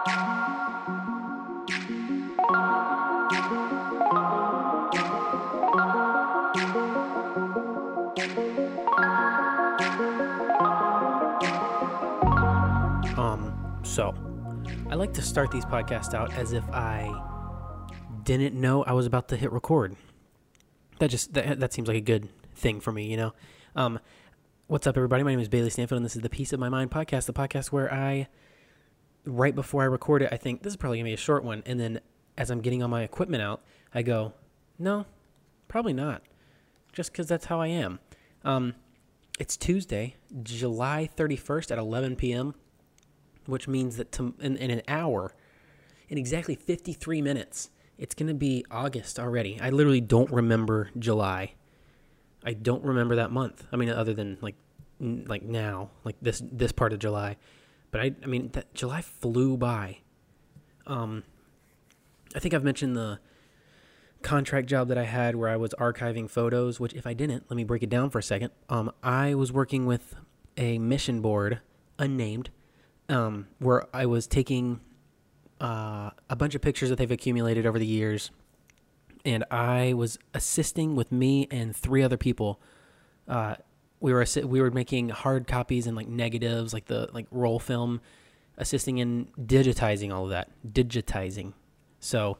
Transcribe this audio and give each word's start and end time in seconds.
Um, 0.00 0.16
so 13.82 14.14
I 14.88 14.94
like 14.94 15.12
to 15.12 15.20
start 15.20 15.50
these 15.50 15.66
podcasts 15.66 16.14
out 16.14 16.32
as 16.32 16.54
if 16.54 16.64
I 16.70 17.12
didn't 18.22 18.58
know 18.58 18.82
I 18.84 18.92
was 18.94 19.04
about 19.04 19.28
to 19.28 19.36
hit 19.36 19.52
record. 19.52 19.96
That 20.98 21.10
just 21.10 21.34
that, 21.34 21.60
that 21.60 21.74
seems 21.74 21.88
like 21.88 21.98
a 21.98 22.00
good 22.00 22.30
thing 22.54 22.80
for 22.80 22.90
me, 22.90 23.04
you 23.04 23.18
know. 23.18 23.34
Um, 23.76 23.98
what's 24.66 24.86
up, 24.86 24.96
everybody? 24.96 25.24
My 25.24 25.32
name 25.32 25.40
is 25.40 25.50
Bailey 25.50 25.68
Stanfield, 25.68 25.98
and 25.98 26.06
this 26.06 26.16
is 26.16 26.22
the 26.22 26.30
Peace 26.30 26.54
of 26.54 26.60
My 26.60 26.70
Mind 26.70 26.90
podcast, 26.90 27.26
the 27.26 27.34
podcast 27.34 27.66
where 27.66 27.92
I, 27.92 28.28
right 29.36 29.54
before 29.54 29.82
I 29.82 29.86
record 29.86 30.22
it, 30.22 30.28
I 30.32 30.36
think 30.36 30.62
this 30.62 30.72
is 30.72 30.76
probably 30.76 30.98
gonna 30.98 31.08
be 31.08 31.14
a 31.14 31.18
short 31.18 31.44
one, 31.44 31.62
and 31.66 31.78
then 31.78 32.00
as 32.36 32.50
I'm 32.50 32.60
getting 32.60 32.82
all 32.82 32.88
my 32.88 33.02
equipment 33.02 33.42
out, 33.42 33.62
I 33.94 34.02
go, 34.02 34.32
no, 34.78 35.06
probably 35.68 35.92
not, 35.92 36.22
just 36.92 37.12
because 37.12 37.26
that's 37.28 37.46
how 37.46 37.60
I 37.60 37.68
am. 37.68 37.98
Um, 38.44 38.74
it's 39.38 39.56
Tuesday, 39.56 40.16
July 40.42 41.08
31st 41.16 41.70
at 41.70 41.78
11 41.78 42.16
p.m., 42.16 42.54
which 43.46 43.66
means 43.66 43.96
that 43.96 44.12
to, 44.12 44.34
in, 44.40 44.56
in 44.56 44.70
an 44.70 44.82
hour, 44.86 45.34
in 46.08 46.18
exactly 46.18 46.54
53 46.54 47.22
minutes, 47.22 47.70
it's 47.98 48.14
going 48.14 48.28
to 48.28 48.34
be 48.34 48.64
August 48.70 49.18
already. 49.18 49.58
I 49.60 49.70
literally 49.70 50.00
don't 50.00 50.30
remember 50.30 50.90
July. 50.98 51.54
I 52.44 52.54
don't 52.54 52.84
remember 52.84 53.16
that 53.16 53.30
month. 53.30 53.66
I 53.72 53.76
mean, 53.76 53.90
other 53.90 54.14
than 54.14 54.38
like 54.40 54.56
like 55.00 55.42
now, 55.42 55.90
like 56.04 56.16
this 56.20 56.42
this 56.52 56.72
part 56.72 56.92
of 56.92 56.98
July. 56.98 57.36
But 57.90 58.00
I 58.00 58.12
I 58.22 58.26
mean, 58.26 58.50
that 58.52 58.72
July 58.74 59.02
flew 59.02 59.56
by. 59.56 59.98
Um, 60.86 61.24
I 62.34 62.38
think 62.38 62.54
I've 62.54 62.64
mentioned 62.64 62.96
the 62.96 63.18
contract 64.22 64.68
job 64.68 64.88
that 64.88 64.98
I 64.98 65.04
had 65.04 65.34
where 65.36 65.48
I 65.48 65.56
was 65.56 65.74
archiving 65.78 66.28
photos. 66.30 66.78
Which, 66.78 66.94
if 66.94 67.06
I 67.06 67.14
didn't, 67.14 67.44
let 67.48 67.56
me 67.56 67.64
break 67.64 67.82
it 67.82 67.90
down 67.90 68.10
for 68.10 68.18
a 68.18 68.22
second. 68.22 68.52
Um, 68.68 68.92
I 69.02 69.34
was 69.34 69.52
working 69.52 69.86
with 69.86 70.14
a 70.56 70.78
mission 70.78 71.20
board, 71.20 71.60
unnamed, 71.98 72.50
um, 73.08 73.48
where 73.58 73.84
I 73.94 74.06
was 74.06 74.26
taking 74.26 74.80
uh, 75.60 76.10
a 76.28 76.36
bunch 76.36 76.54
of 76.54 76.62
pictures 76.62 76.88
that 76.88 76.96
they've 76.96 77.10
accumulated 77.10 77.66
over 77.66 77.78
the 77.78 77.86
years, 77.86 78.30
and 79.24 79.44
I 79.50 79.92
was 79.92 80.18
assisting 80.32 80.96
with 80.96 81.12
me 81.12 81.46
and 81.50 81.74
three 81.74 82.02
other 82.02 82.16
people. 82.16 82.60
Uh, 83.28 83.56
we 84.00 84.12
were 84.12 84.24
we 84.44 84.60
were 84.60 84.70
making 84.70 85.10
hard 85.10 85.46
copies 85.46 85.86
and 85.86 85.96
like 85.96 86.08
negatives, 86.08 86.72
like 86.72 86.86
the 86.86 87.08
like 87.12 87.26
roll 87.30 87.58
film, 87.58 88.00
assisting 88.56 88.98
in 88.98 89.28
digitizing 89.38 90.12
all 90.12 90.24
of 90.24 90.30
that, 90.30 90.50
digitizing. 90.66 91.52
So 92.00 92.38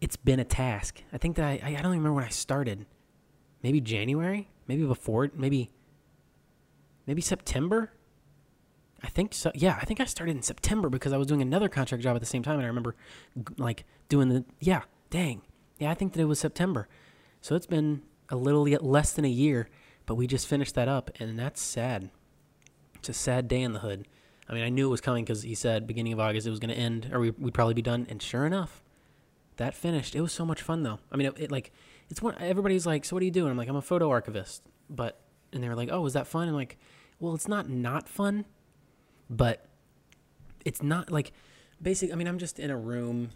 it's 0.00 0.16
been 0.16 0.40
a 0.40 0.44
task. 0.44 1.02
I 1.12 1.18
think 1.18 1.36
that 1.36 1.44
I 1.44 1.60
I 1.64 1.70
don't 1.70 1.78
even 1.78 1.98
remember 1.98 2.14
when 2.14 2.24
I 2.24 2.30
started. 2.30 2.86
Maybe 3.62 3.80
January, 3.80 4.48
maybe 4.66 4.84
before, 4.84 5.30
maybe 5.34 5.70
maybe 7.06 7.20
September. 7.20 7.92
I 9.02 9.08
think 9.08 9.34
so. 9.34 9.52
Yeah, 9.54 9.78
I 9.80 9.84
think 9.84 10.00
I 10.00 10.04
started 10.06 10.36
in 10.36 10.42
September 10.42 10.88
because 10.88 11.12
I 11.12 11.18
was 11.18 11.26
doing 11.26 11.42
another 11.42 11.68
contract 11.68 12.02
job 12.02 12.16
at 12.16 12.20
the 12.20 12.26
same 12.26 12.42
time, 12.42 12.54
and 12.54 12.64
I 12.64 12.68
remember 12.68 12.96
like 13.56 13.84
doing 14.08 14.28
the 14.28 14.44
yeah, 14.58 14.82
dang, 15.10 15.42
yeah, 15.78 15.90
I 15.90 15.94
think 15.94 16.14
that 16.14 16.20
it 16.20 16.24
was 16.26 16.38
September. 16.38 16.88
So 17.40 17.54
it's 17.54 17.66
been 17.66 18.02
a 18.28 18.36
little 18.36 18.64
less 18.64 19.12
than 19.12 19.24
a 19.24 19.30
year, 19.30 19.68
but 20.08 20.16
we 20.16 20.26
just 20.26 20.48
finished 20.48 20.74
that 20.74 20.88
up, 20.88 21.10
and 21.20 21.38
that's 21.38 21.60
sad. 21.60 22.10
It's 22.96 23.08
a 23.08 23.12
sad 23.14 23.46
day 23.46 23.60
in 23.62 23.74
the 23.74 23.78
hood. 23.78 24.08
I 24.48 24.54
mean, 24.54 24.64
I 24.64 24.70
knew 24.70 24.88
it 24.88 24.90
was 24.90 25.00
coming 25.00 25.24
because 25.24 25.42
he 25.42 25.54
said 25.54 25.86
beginning 25.86 26.12
of 26.12 26.18
August 26.18 26.46
it 26.46 26.50
was 26.50 26.58
going 26.58 26.74
to 26.74 26.80
end, 26.80 27.10
or 27.12 27.20
we, 27.20 27.30
we'd 27.30 27.54
probably 27.54 27.74
be 27.74 27.82
done, 27.82 28.06
and 28.10 28.20
sure 28.20 28.46
enough, 28.46 28.82
that 29.58 29.74
finished. 29.74 30.16
It 30.16 30.20
was 30.20 30.32
so 30.32 30.44
much 30.44 30.62
fun 30.62 30.82
though. 30.82 30.98
I 31.12 31.16
mean, 31.16 31.28
it, 31.28 31.34
it 31.38 31.50
like 31.52 31.72
it's 32.10 32.20
one. 32.20 32.34
Everybody's 32.40 32.86
like, 32.86 33.04
"So 33.04 33.14
what 33.14 33.20
do 33.20 33.26
you 33.26 33.30
do?" 33.30 33.42
And 33.42 33.50
I'm 33.50 33.56
like, 33.56 33.68
"I'm 33.68 33.76
a 33.76 33.82
photo 33.82 34.10
archivist." 34.10 34.62
But 34.90 35.20
and 35.52 35.62
they 35.62 35.68
were 35.68 35.76
like, 35.76 35.90
"Oh, 35.92 36.00
was 36.00 36.14
that 36.14 36.26
fun?" 36.26 36.48
I'm 36.48 36.54
like, 36.54 36.78
"Well, 37.20 37.34
it's 37.34 37.46
not 37.46 37.68
not 37.68 38.08
fun." 38.08 38.44
but 39.30 39.66
it's 40.64 40.82
not 40.82 41.10
like 41.10 41.32
basically. 41.80 42.12
i 42.12 42.16
mean 42.16 42.26
i'm 42.26 42.38
just 42.38 42.58
in 42.58 42.70
a 42.70 42.76
room 42.76 43.30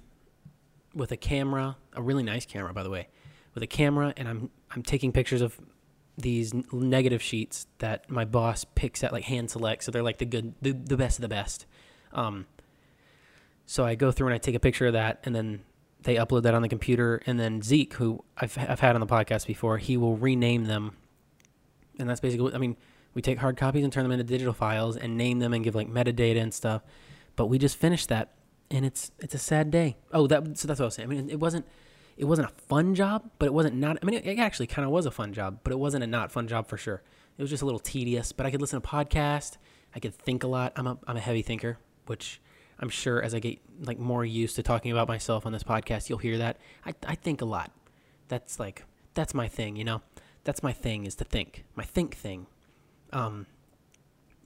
with 0.94 1.12
a 1.12 1.16
camera 1.16 1.76
a 1.94 2.02
really 2.02 2.22
nice 2.22 2.46
camera 2.46 2.72
by 2.72 2.82
the 2.82 2.90
way 2.90 3.08
with 3.54 3.62
a 3.62 3.66
camera 3.66 4.12
and 4.16 4.28
i'm 4.28 4.50
i'm 4.70 4.82
taking 4.82 5.12
pictures 5.12 5.40
of 5.40 5.58
these 6.18 6.52
negative 6.72 7.22
sheets 7.22 7.66
that 7.78 8.08
my 8.10 8.24
boss 8.24 8.64
picks 8.74 9.02
at 9.02 9.12
like 9.12 9.24
hand 9.24 9.50
select 9.50 9.82
so 9.84 9.90
they're 9.90 10.02
like 10.02 10.18
the 10.18 10.26
good 10.26 10.54
the, 10.60 10.72
the 10.72 10.96
best 10.96 11.18
of 11.18 11.22
the 11.22 11.28
best 11.28 11.66
um 12.12 12.46
so 13.64 13.84
i 13.84 13.94
go 13.94 14.12
through 14.12 14.26
and 14.26 14.34
i 14.34 14.38
take 14.38 14.54
a 14.54 14.60
picture 14.60 14.86
of 14.86 14.92
that 14.92 15.20
and 15.24 15.34
then 15.34 15.62
they 16.02 16.16
upload 16.16 16.42
that 16.42 16.54
on 16.54 16.62
the 16.62 16.68
computer 16.68 17.22
and 17.26 17.40
then 17.40 17.62
zeke 17.62 17.94
who 17.94 18.22
i've, 18.36 18.56
I've 18.58 18.80
had 18.80 18.94
on 18.94 19.00
the 19.00 19.06
podcast 19.06 19.46
before 19.46 19.78
he 19.78 19.96
will 19.96 20.16
rename 20.16 20.64
them 20.66 20.96
and 21.98 22.08
that's 22.10 22.20
basically 22.20 22.52
i 22.54 22.58
mean 22.58 22.76
we 23.14 23.22
take 23.22 23.38
hard 23.38 23.56
copies 23.56 23.84
and 23.84 23.92
turn 23.92 24.04
them 24.04 24.12
into 24.12 24.24
digital 24.24 24.52
files 24.52 24.96
and 24.96 25.16
name 25.16 25.38
them 25.38 25.52
and 25.52 25.62
give 25.62 25.74
like 25.74 25.90
metadata 25.90 26.40
and 26.40 26.52
stuff. 26.52 26.82
But 27.36 27.46
we 27.46 27.58
just 27.58 27.76
finished 27.76 28.08
that, 28.08 28.34
and 28.70 28.84
it's 28.84 29.10
it's 29.18 29.34
a 29.34 29.38
sad 29.38 29.70
day. 29.70 29.96
Oh, 30.12 30.26
that 30.26 30.58
so 30.58 30.68
that's 30.68 30.80
what 30.80 30.84
I 30.84 30.86
was 30.86 30.94
saying. 30.94 31.08
I 31.08 31.14
mean, 31.14 31.30
it 31.30 31.40
wasn't 31.40 31.66
it 32.16 32.24
wasn't 32.24 32.48
a 32.48 32.52
fun 32.68 32.94
job, 32.94 33.30
but 33.38 33.46
it 33.46 33.54
wasn't 33.54 33.76
not. 33.76 33.98
I 34.02 34.06
mean, 34.06 34.20
it, 34.22 34.38
actually 34.38 34.66
kind 34.66 34.84
of 34.84 34.90
was 34.90 35.06
a 35.06 35.10
fun 35.10 35.32
job, 35.32 35.60
but 35.64 35.72
it 35.72 35.78
wasn't 35.78 36.04
a 36.04 36.06
not 36.06 36.32
fun 36.32 36.48
job 36.48 36.66
for 36.66 36.76
sure. 36.76 37.02
It 37.38 37.42
was 37.42 37.50
just 37.50 37.62
a 37.62 37.66
little 37.66 37.80
tedious. 37.80 38.32
But 38.32 38.46
I 38.46 38.50
could 38.50 38.60
listen 38.60 38.80
to 38.80 38.86
podcast. 38.86 39.56
I 39.94 40.00
could 40.00 40.14
think 40.14 40.44
a 40.44 40.46
lot. 40.46 40.72
I'm 40.76 40.86
a 40.86 40.98
I'm 41.06 41.16
a 41.16 41.20
heavy 41.20 41.42
thinker, 41.42 41.78
which 42.06 42.40
I'm 42.78 42.88
sure 42.88 43.22
as 43.22 43.34
I 43.34 43.38
get 43.38 43.58
like 43.80 43.98
more 43.98 44.24
used 44.24 44.56
to 44.56 44.62
talking 44.62 44.92
about 44.92 45.08
myself 45.08 45.46
on 45.46 45.52
this 45.52 45.62
podcast, 45.62 46.08
you'll 46.08 46.18
hear 46.18 46.38
that. 46.38 46.58
I 46.84 46.94
I 47.06 47.14
think 47.14 47.40
a 47.40 47.46
lot. 47.46 47.70
That's 48.28 48.58
like 48.60 48.84
that's 49.14 49.34
my 49.34 49.48
thing, 49.48 49.76
you 49.76 49.84
know. 49.84 50.02
That's 50.44 50.62
my 50.62 50.72
thing 50.72 51.06
is 51.06 51.14
to 51.16 51.24
think. 51.24 51.64
My 51.76 51.84
think 51.84 52.16
thing 52.16 52.46
um, 53.12 53.46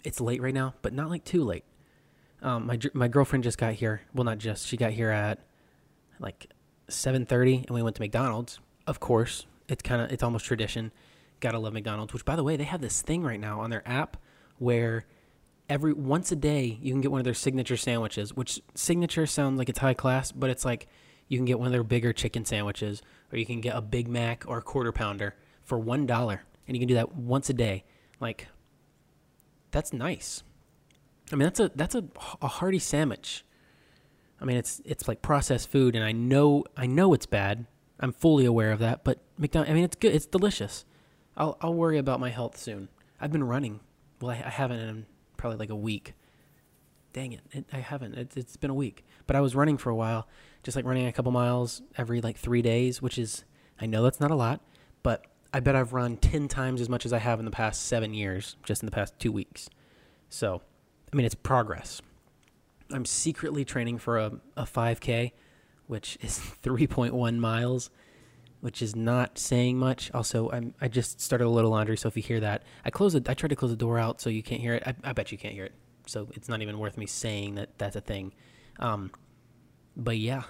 it's 0.04 0.20
late 0.20 0.42
right 0.42 0.54
now, 0.54 0.74
but 0.82 0.92
not 0.92 1.08
like 1.08 1.24
too 1.24 1.44
late. 1.44 1.64
Um, 2.42 2.66
my 2.66 2.78
my 2.92 3.08
girlfriend 3.08 3.44
just 3.44 3.58
got 3.58 3.74
here. 3.74 4.02
Well, 4.14 4.24
not 4.24 4.38
just. 4.38 4.66
She 4.66 4.76
got 4.76 4.92
here 4.92 5.10
at 5.10 5.40
like 6.20 6.48
seven 6.88 7.26
thirty, 7.26 7.56
and 7.56 7.70
we 7.70 7.82
went 7.82 7.96
to 7.96 8.02
McDonald's. 8.02 8.60
Of 8.86 9.00
course, 9.00 9.46
it's 9.68 9.82
kind 9.82 10.02
of 10.02 10.12
it's 10.12 10.22
almost 10.22 10.44
tradition. 10.44 10.92
Gotta 11.40 11.58
love 11.58 11.72
McDonald's. 11.72 12.12
Which, 12.12 12.24
by 12.24 12.36
the 12.36 12.44
way, 12.44 12.56
they 12.56 12.64
have 12.64 12.80
this 12.80 13.02
thing 13.02 13.22
right 13.22 13.40
now 13.40 13.60
on 13.60 13.70
their 13.70 13.86
app 13.86 14.16
where 14.58 15.04
every 15.68 15.92
once 15.92 16.30
a 16.32 16.36
day 16.36 16.78
you 16.80 16.92
can 16.92 17.00
get 17.00 17.10
one 17.10 17.20
of 17.20 17.24
their 17.24 17.34
signature 17.34 17.76
sandwiches. 17.76 18.34
Which 18.34 18.60
signature 18.74 19.26
sounds 19.26 19.58
like 19.58 19.68
it's 19.68 19.80
high 19.80 19.94
class, 19.94 20.32
but 20.32 20.50
it's 20.50 20.64
like 20.64 20.86
you 21.28 21.38
can 21.38 21.44
get 21.44 21.58
one 21.58 21.66
of 21.66 21.72
their 21.72 21.82
bigger 21.82 22.12
chicken 22.12 22.44
sandwiches, 22.44 23.02
or 23.32 23.38
you 23.38 23.46
can 23.46 23.60
get 23.60 23.76
a 23.76 23.80
Big 23.80 24.08
Mac 24.08 24.44
or 24.46 24.58
a 24.58 24.62
quarter 24.62 24.92
pounder 24.92 25.34
for 25.64 25.78
one 25.78 26.06
dollar, 26.06 26.42
and 26.66 26.76
you 26.76 26.80
can 26.80 26.88
do 26.88 26.94
that 26.94 27.14
once 27.14 27.50
a 27.50 27.54
day. 27.54 27.84
Like 28.20 28.48
that's 29.72 29.92
nice. 29.92 30.42
I 31.32 31.36
mean, 31.36 31.44
that's 31.44 31.60
a 31.60 31.70
that's 31.74 31.94
a, 31.94 32.04
a 32.40 32.48
hearty 32.48 32.78
sandwich. 32.78 33.44
I 34.40 34.44
mean, 34.44 34.56
it's 34.56 34.80
it's 34.84 35.08
like 35.08 35.22
processed 35.22 35.70
food, 35.70 35.94
and 35.94 36.04
I 36.04 36.12
know 36.12 36.64
I 36.76 36.86
know 36.86 37.14
it's 37.14 37.26
bad. 37.26 37.66
I'm 37.98 38.12
fully 38.12 38.44
aware 38.44 38.72
of 38.72 38.78
that. 38.80 39.04
But 39.04 39.20
McDonald's, 39.38 39.70
I 39.70 39.74
mean, 39.74 39.84
it's 39.84 39.96
good. 39.96 40.14
It's 40.14 40.26
delicious. 40.26 40.84
I'll 41.36 41.56
I'll 41.60 41.74
worry 41.74 41.98
about 41.98 42.20
my 42.20 42.30
health 42.30 42.56
soon. 42.56 42.88
I've 43.20 43.32
been 43.32 43.44
running. 43.44 43.80
Well, 44.20 44.30
I, 44.30 44.42
I 44.44 44.50
haven't 44.50 44.80
in 44.80 45.06
probably 45.36 45.58
like 45.58 45.70
a 45.70 45.76
week. 45.76 46.14
Dang 47.12 47.32
it, 47.32 47.40
it 47.52 47.64
I 47.72 47.78
haven't. 47.78 48.14
It's 48.14 48.36
it's 48.36 48.56
been 48.56 48.70
a 48.70 48.74
week. 48.74 49.04
But 49.26 49.36
I 49.36 49.40
was 49.40 49.54
running 49.54 49.78
for 49.78 49.90
a 49.90 49.96
while, 49.96 50.28
just 50.62 50.76
like 50.76 50.84
running 50.84 51.06
a 51.06 51.12
couple 51.12 51.32
miles 51.32 51.82
every 51.96 52.20
like 52.20 52.36
three 52.36 52.62
days, 52.62 53.00
which 53.00 53.18
is 53.18 53.44
I 53.80 53.86
know 53.86 54.02
that's 54.02 54.20
not 54.20 54.30
a 54.30 54.36
lot, 54.36 54.60
but 55.02 55.24
I 55.52 55.60
bet 55.60 55.76
I've 55.76 55.92
run 55.92 56.16
10 56.16 56.48
times 56.48 56.80
as 56.80 56.88
much 56.88 57.06
as 57.06 57.12
I 57.12 57.18
have 57.18 57.38
in 57.38 57.44
the 57.44 57.50
past 57.50 57.86
seven 57.86 58.14
years, 58.14 58.56
just 58.62 58.82
in 58.82 58.86
the 58.86 58.92
past 58.92 59.18
two 59.18 59.32
weeks. 59.32 59.68
So, 60.28 60.60
I 61.12 61.16
mean, 61.16 61.24
it's 61.24 61.34
progress. 61.34 62.02
I'm 62.92 63.04
secretly 63.04 63.64
training 63.64 63.98
for 63.98 64.18
a, 64.18 64.32
a 64.56 64.64
5K, 64.64 65.32
which 65.86 66.18
is 66.20 66.38
3.1 66.62 67.38
miles, 67.38 67.90
which 68.60 68.82
is 68.82 68.94
not 68.94 69.38
saying 69.38 69.78
much. 69.78 70.10
Also, 70.14 70.50
I'm, 70.50 70.74
I 70.80 70.88
just 70.88 71.20
started 71.20 71.46
a 71.46 71.50
little 71.50 71.70
laundry, 71.70 71.96
so 71.96 72.08
if 72.08 72.16
you 72.16 72.22
hear 72.22 72.40
that, 72.40 72.62
I 72.84 72.90
close 72.90 73.14
it. 73.14 73.28
I 73.28 73.34
tried 73.34 73.50
to 73.50 73.56
close 73.56 73.70
the 73.70 73.76
door 73.76 73.98
out 73.98 74.20
so 74.20 74.30
you 74.30 74.42
can't 74.42 74.60
hear 74.60 74.74
it. 74.74 74.82
I, 74.86 74.94
I 75.04 75.12
bet 75.12 75.32
you 75.32 75.38
can't 75.38 75.54
hear 75.54 75.64
it. 75.64 75.74
So 76.06 76.28
it's 76.34 76.48
not 76.48 76.62
even 76.62 76.78
worth 76.78 76.96
me 76.96 77.06
saying 77.06 77.56
that 77.56 77.76
that's 77.78 77.96
a 77.96 78.00
thing. 78.00 78.32
Um, 78.78 79.10
but 79.96 80.18
yeah, 80.18 80.44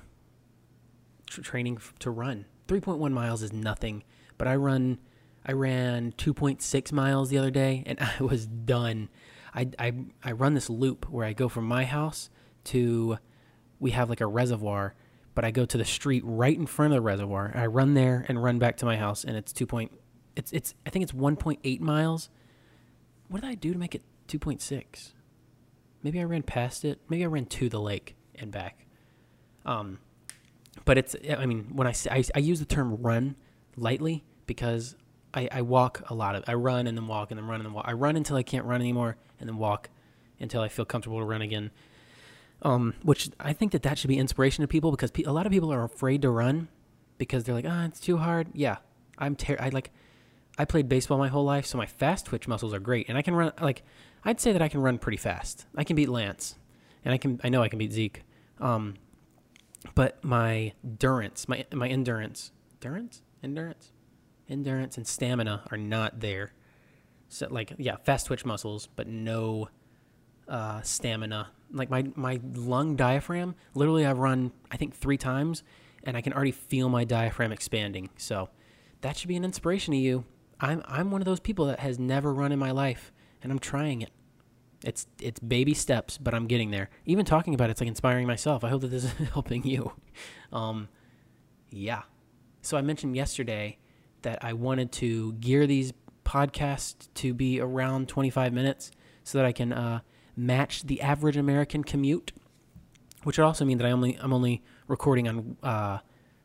tr- 1.27 1.41
training 1.43 1.77
f- 1.77 1.95
to 2.01 2.11
run 2.11 2.47
3.1 2.69 3.13
miles 3.13 3.43
is 3.43 3.53
nothing 3.53 4.03
but 4.39 4.49
I 4.49 4.57
run 4.57 4.99
I 5.45 5.53
ran 5.53 6.13
2.6 6.13 6.93
miles 6.93 7.31
the 7.31 7.39
other 7.39 7.51
day 7.51 7.85
and 7.87 7.99
I 8.21 8.23
was 8.23 8.47
done. 8.47 9.09
I, 9.57 9.71
I, 9.79 9.93
I 10.23 10.33
run 10.33 10.55
this 10.55 10.69
loop 10.69 11.09
where 11.09 11.25
I 11.25 11.33
go 11.33 11.49
from 11.49 11.65
my 11.65 11.85
house 11.85 12.29
to 12.65 13.19
we 13.81 13.91
have 13.93 14.11
like 14.11 14.21
a 14.21 14.27
reservoir, 14.27 14.95
but 15.35 15.45
I 15.45 15.51
go 15.51 15.65
to 15.65 15.79
the 15.79 15.85
street 15.85 16.23
right 16.25 16.57
in 16.57 16.67
front 16.67 16.93
of 16.93 16.99
the 16.99 17.01
reservoir. 17.01 17.53
I 17.55 17.67
run 17.67 17.95
there 17.95 18.25
and 18.29 18.43
run 18.43 18.59
back 18.59 18.77
to 18.79 18.85
my 18.87 18.97
house 18.97 19.25
and 19.25 19.37
it's 19.37 19.53
2. 19.53 19.67
Point, 19.67 19.93
it's 20.37 20.53
it's 20.53 20.75
I 20.87 20.91
think 20.91 21.03
it's 21.03 21.13
1.8 21.13 21.81
miles. 21.81 22.29
What 23.29 23.41
did 23.41 23.51
I 23.51 23.55
do 23.55 23.73
to 23.73 23.79
make 23.79 23.95
it 23.95 24.03
2.6? 24.29 25.13
Maybe 26.03 26.21
I 26.21 26.25
ran 26.25 26.43
past 26.43 26.85
it. 26.85 27.01
Maybe 27.09 27.25
I 27.25 27.29
ran 27.29 27.47
to 27.47 27.69
the 27.69 27.81
lake. 27.81 28.15
and 28.35 28.53
back. 28.53 28.87
Um, 29.65 29.99
but 30.85 30.99
it's 30.99 31.17
I 31.37 31.47
mean 31.47 31.71
when 31.73 31.87
I 31.87 31.95
I, 32.11 32.23
I 32.35 32.39
use 32.39 32.61
the 32.61 32.67
term 32.67 32.97
run 32.97 33.37
lightly 33.77 34.25
because 34.47 34.97
I, 35.37 35.49
I 35.53 35.63
walk 35.63 36.03
a 36.09 36.15
lot 36.15 36.35
of 36.35 36.45
I 36.49 36.55
run 36.55 36.87
and 36.87 36.97
then 36.97 37.07
walk 37.07 37.31
and 37.31 37.39
then 37.39 37.47
run 37.47 37.61
and 37.61 37.67
then 37.67 37.75
walk. 37.75 37.85
I 37.87 37.93
run 37.93 38.17
until 38.17 38.37
I 38.37 38.43
can't 38.43 38.65
run 38.65 38.81
anymore 38.81 39.17
and 39.39 39.49
then 39.49 39.59
walk 39.59 39.91
until 40.41 40.63
I 40.63 40.69
feel 40.69 40.87
comfortable 40.87 41.19
to 41.19 41.25
run 41.25 41.43
again. 41.43 41.71
Um, 42.63 42.95
which 43.03 43.29
I 43.39 43.53
think 43.53 43.73
that 43.73 43.83
that 43.83 43.99
should 43.99 44.09
be 44.09 44.17
inspiration 44.17 44.63
to 44.63 44.69
people 44.69 44.91
because 44.91 45.11
pe- 45.11 45.25
a 45.25 45.33
lot 45.33 45.45
of 45.45 45.53
people 45.53 45.71
are 45.73 45.85
afraid 45.85 46.23
to 46.23 46.31
run 46.31 46.69
because 47.19 47.45
they're 47.45 47.55
like, 47.55 47.67
ah, 47.69 47.85
it's 47.85 48.01
too 48.01 48.17
hard. 48.17 48.49
Yeah, 48.55 48.79
I'm 49.19 49.37
ter- 49.37 49.59
I 49.61 49.69
like 49.69 49.91
I 50.59 50.65
played 50.65 50.89
baseball 50.89 51.19
my 51.19 51.29
whole 51.29 51.45
life, 51.45 51.67
so 51.67 51.77
my 51.77 51.85
fast 51.85 52.25
twitch 52.25 52.49
muscles 52.49 52.73
are 52.73 52.79
great, 52.79 53.11
and 53.11 53.19
I 53.19 53.23
can 53.23 53.35
run 53.35 53.53
like 53.61 53.83
I'd 54.25 54.41
say 54.41 54.53
that 54.53 54.63
I 54.63 54.69
can 54.69 54.81
run 54.81 54.97
pretty 54.97 55.19
fast. 55.19 55.67
I 55.77 55.85
can 55.85 55.97
beat 55.97 56.09
Lance, 56.09 56.57
and 57.05 57.13
I 57.13 57.19
can 57.19 57.41
I 57.45 57.51
know 57.51 57.63
I 57.63 57.69
can 57.69 57.79
beat 57.79 57.93
Zeke. 57.93 58.25
Um, 58.59 58.95
but 59.95 60.25
my 60.25 60.73
endurance, 60.83 61.47
my 61.49 61.67
my 61.75 61.89
endurance, 61.89 62.53
endurance, 62.73 63.21
endurance, 63.43 63.93
endurance, 64.49 64.97
and 64.97 65.07
stamina 65.07 65.63
are 65.71 65.77
not 65.77 66.21
there. 66.21 66.53
So 67.29 67.49
like 67.51 67.75
yeah, 67.79 67.97
fast 68.05 68.27
twitch 68.27 68.45
muscles, 68.45 68.89
but 68.97 69.07
no 69.07 69.69
uh, 70.49 70.83
stamina. 70.83 71.49
Like 71.73 71.91
my 71.91 72.05
my 72.15 72.41
lung 72.55 72.97
diaphragm, 72.97 73.55
literally 73.75 74.07
I've 74.07 74.19
run 74.19 74.53
I 74.71 74.77
think 74.77 74.95
three 74.95 75.19
times, 75.19 75.63
and 76.05 76.17
I 76.17 76.21
can 76.21 76.33
already 76.33 76.53
feel 76.53 76.89
my 76.89 77.05
diaphragm 77.05 77.53
expanding. 77.53 78.11
So 78.17 78.49
that 79.01 79.17
should 79.17 79.29
be 79.29 79.37
an 79.37 79.45
inspiration 79.45 79.93
to 79.93 79.99
you. 79.99 80.25
I'm 80.61 80.83
I'm 80.87 81.11
one 81.11 81.21
of 81.21 81.27
those 81.27 81.41
people 81.41 81.67
that 81.67 81.81
has 81.81 81.99
never 81.99 82.33
run 82.33 82.53
in 82.53 82.59
my 82.59 82.71
life, 82.71 83.13
and 83.43 83.51
I'm 83.51 83.59
trying 83.59 84.03
it. 84.03 84.11
It's 84.85 85.07
it's 85.21 85.41
baby 85.41 85.75
steps, 85.75 86.19
but 86.19 86.35
I'm 86.35 86.47
getting 86.47 86.71
there. 86.71 86.91
Even 87.05 87.25
talking 87.25 87.55
about 87.55 87.71
it, 87.71 87.73
it's 87.73 87.81
like 87.81 87.89
inspiring 87.89 88.27
myself. 88.27 88.63
I 88.63 88.69
hope 88.69 88.83
that 88.83 88.91
this 88.91 89.05
is 89.05 89.13
helping 89.33 89.65
you. 89.65 89.93
Um, 90.53 90.89
yeah. 91.71 92.03
So 92.63 92.77
I 92.77 92.83
mentioned 92.83 93.17
yesterday 93.17 93.79
that 94.27 94.45
I 94.45 94.55
wanted 94.55 94.91
to 94.93 95.35
gear 95.35 95.69
these 95.69 95.93
podcasts 96.25 97.07
to 97.15 97.33
be 97.33 97.61
around 97.61 98.09
25 98.09 98.53
minutes 98.53 98.91
so 99.23 99.39
that 99.39 99.45
I 99.45 99.53
can 99.53 99.73
uh, 99.73 100.01
match 100.37 100.83
the 100.83 101.01
average 101.01 101.37
American 101.37 101.85
commute, 101.85 102.33
which 103.23 103.39
would 103.39 103.45
also 103.45 103.65
mean 103.65 103.79
that 103.79 103.87
I 103.87 103.93
only 103.93 104.19
I'm 104.21 104.33
only 104.33 104.65
recording 104.89 105.29
on 105.29 105.57
uh, 105.63 105.99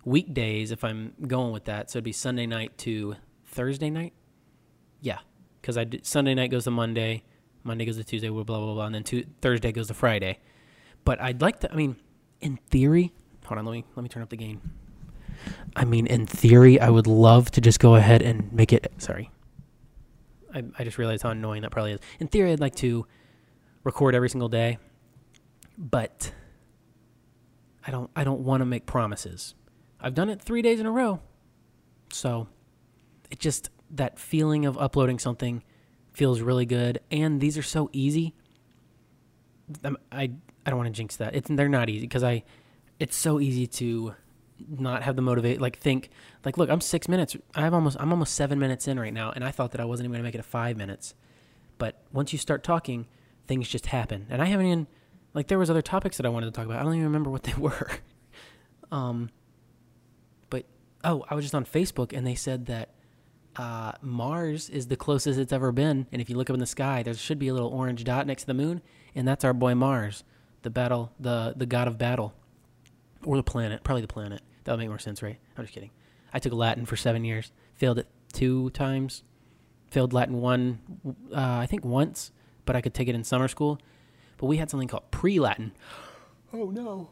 weekdays 0.06 0.72
if 0.72 0.84
I'm 0.84 1.14
going 1.26 1.52
with 1.52 1.66
that. 1.66 1.90
So 1.90 1.98
it'd 1.98 2.04
be 2.04 2.12
Sunday 2.12 2.46
night 2.46 2.78
to 2.80 3.16
Thursday 3.46 3.90
night. 3.90 4.14
Yeah, 5.00 5.18
because 5.60 5.76
I 5.76 5.84
did, 5.84 6.06
Sunday 6.06 6.36
night 6.36 6.52
goes 6.52 6.66
to 6.66 6.72
Monday, 6.72 7.24
Monday 7.64 7.86
goes 7.86 7.98
to 7.98 8.04
Tuesday, 8.04 8.30
blah 8.30 8.44
blah 8.44 8.60
blah, 8.60 8.74
blah 8.76 8.86
and 8.86 8.94
then 8.94 9.26
Thursday 9.42 9.72
goes 9.72 9.88
to 9.88 9.96
Friday. 9.96 10.38
But 11.04 11.20
I'd 11.20 11.42
like 11.42 11.62
to. 11.62 11.72
I 11.72 11.76
mean, 11.76 11.96
in 12.42 12.58
theory, 12.70 13.12
hold 13.44 13.58
on. 13.58 13.66
Let 13.66 13.72
me 13.72 13.86
let 13.96 14.04
me 14.04 14.10
turn 14.10 14.22
up 14.22 14.30
the 14.30 14.38
gain. 14.38 14.62
I 15.76 15.86
mean, 15.86 16.08
in 16.08 16.26
theory, 16.26 16.80
I 16.80 16.90
would 16.90 17.08
love 17.08 17.52
to 17.52 17.62
just 17.62 17.80
go 17.80 17.96
ahead 17.96 18.22
and 18.22 18.52
make 18.52 18.74
it. 18.74 18.92
Sorry, 18.98 19.32
I 20.54 20.64
I 20.78 20.84
just 20.84 20.98
realized 20.98 21.24
how 21.24 21.30
annoying 21.30 21.62
that 21.62 21.72
probably 21.72 21.94
is. 21.94 22.00
In 22.20 22.28
theory, 22.28 22.52
I'd 22.52 22.60
like 22.60 22.76
to 22.76 23.06
record 23.84 24.16
every 24.16 24.30
single 24.30 24.50
day, 24.50 24.78
but 25.78 26.32
I 27.86 27.92
don't 27.92 28.10
I 28.16 28.24
don't 28.24 28.42
want 28.42 28.62
to 28.62 28.66
make 28.66 28.86
promises. 28.86 29.56
I've 30.00 30.14
done 30.14 30.30
it 30.30 30.42
three 30.42 30.62
days 30.62 30.80
in 30.80 30.86
a 30.86 30.92
row, 30.92 31.22
so 32.12 32.48
it 33.30 33.40
just 33.40 33.70
that 33.92 34.20
feeling 34.20 34.66
of 34.66 34.78
uploading 34.78 35.20
something 35.20 35.64
feels 36.14 36.42
really 36.42 36.66
good, 36.66 37.00
and 37.10 37.40
these 37.40 37.58
are 37.58 37.64
so 37.64 37.90
easy. 37.94 38.34
I'm, 39.84 39.98
I 40.12 40.32
I 40.66 40.70
don't 40.70 40.78
want 40.78 40.88
to 40.88 40.94
jinx 40.94 41.18
that. 41.18 41.36
It's 41.36 41.50
they're 41.50 41.70
not 41.70 41.90
easy 41.90 42.02
because 42.02 42.24
I 42.24 42.44
it's 43.00 43.16
so 43.16 43.40
easy 43.40 43.66
to 43.68 44.16
not 44.70 45.04
have 45.04 45.16
the 45.16 45.22
motivate 45.22 45.62
like 45.62 45.78
think 45.78 46.10
like 46.46 46.58
look 46.58 46.70
I'm 46.70 46.82
six 46.82 47.08
minutes 47.08 47.36
I 47.56 47.62
have 47.62 47.74
almost 47.74 47.98
I'm 48.00 48.12
almost 48.12 48.34
seven 48.36 48.60
minutes 48.60 48.88
in 48.88 49.00
right 49.00 49.14
now 49.14 49.32
and 49.32 49.44
I 49.44 49.52
thought 49.52 49.72
that 49.72 49.82
I 49.82 49.86
wasn't 49.86 50.06
even 50.06 50.14
gonna 50.14 50.24
make 50.24 50.36
it 50.36 50.40
to 50.40 50.44
five 50.44 50.78
minutes, 50.78 51.14
but 51.78 52.02
once 52.12 52.34
you 52.34 52.40
start 52.40 52.64
talking, 52.64 53.08
things 53.48 53.68
just 53.68 53.88
happen, 53.88 54.28
and 54.30 54.42
I 54.42 54.46
haven't 54.46 54.66
even 54.66 54.88
like 55.34 55.48
there 55.48 55.60
was 55.60 55.70
other 55.70 55.82
topics 55.82 56.18
that 56.18 56.26
I 56.26 56.30
wanted 56.30 56.48
to 56.48 56.52
talk 56.52 56.66
about. 56.66 56.80
I 56.80 56.84
don't 56.84 56.94
even 56.94 57.06
remember 57.06 57.30
what 57.30 57.44
they 57.44 57.54
were. 57.58 57.90
um, 58.92 59.30
but 60.50 60.66
oh, 61.04 61.26
I 61.30 61.36
was 61.36 61.46
just 61.46 61.56
on 61.56 61.66
Facebook 61.66 62.16
and 62.16 62.26
they 62.26 62.36
said 62.36 62.66
that 62.68 62.90
uh, 63.56 63.92
Mars 64.02 64.70
is 64.70 64.88
the 64.88 64.96
closest 64.96 65.40
it's 65.40 65.54
ever 65.54 65.72
been. 65.72 66.08
And 66.12 66.22
if 66.22 66.30
you 66.30 66.38
look 66.38 66.50
up 66.50 66.54
in 66.54 66.60
the 66.60 66.66
sky, 66.66 67.04
there 67.04 67.14
should 67.14 67.40
be 67.40 67.50
a 67.50 67.54
little 67.54 67.70
orange 67.70 68.04
dot 68.04 68.26
next 68.28 68.44
to 68.44 68.48
the 68.48 68.54
moon, 68.54 68.82
and 69.16 69.28
that's 69.28 69.44
our 69.44 69.54
boy 69.54 69.76
Mars, 69.76 70.24
the 70.62 70.70
battle, 70.70 71.12
the 71.20 71.54
the 71.56 71.66
god 71.66 71.88
of 71.88 71.98
battle, 71.98 72.34
or 73.24 73.38
the 73.38 73.44
planet, 73.44 73.84
probably 73.84 74.02
the 74.02 74.08
planet. 74.08 74.42
That 74.64 74.74
would 74.74 74.80
make 74.80 74.90
more 74.90 75.00
sense, 75.00 75.22
right? 75.22 75.38
I'm 75.58 75.64
just 75.64 75.74
kidding. 75.74 75.92
I 76.34 76.40
took 76.40 76.54
Latin 76.54 76.86
for 76.86 76.96
seven 76.96 77.26
years, 77.26 77.52
failed 77.76 78.00
it 78.00 78.08
two 78.32 78.70
times, 78.72 79.24
failed 79.90 80.14
Latin 80.14 80.40
one, 80.40 80.80
uh, 81.34 81.58
I 81.58 81.66
think 81.66 81.84
once, 81.84 82.32
but 82.66 82.76
I 82.76 82.82
could 82.82 82.94
take 82.94 83.08
it 83.08 83.16
in 83.16 83.24
summer 83.24 83.48
school. 83.48 83.80
But 84.38 84.48
we 84.48 84.58
had 84.58 84.70
something 84.70 84.88
called 84.88 85.10
pre-Latin. 85.12 85.74
Oh 86.54 86.70
no, 86.70 87.08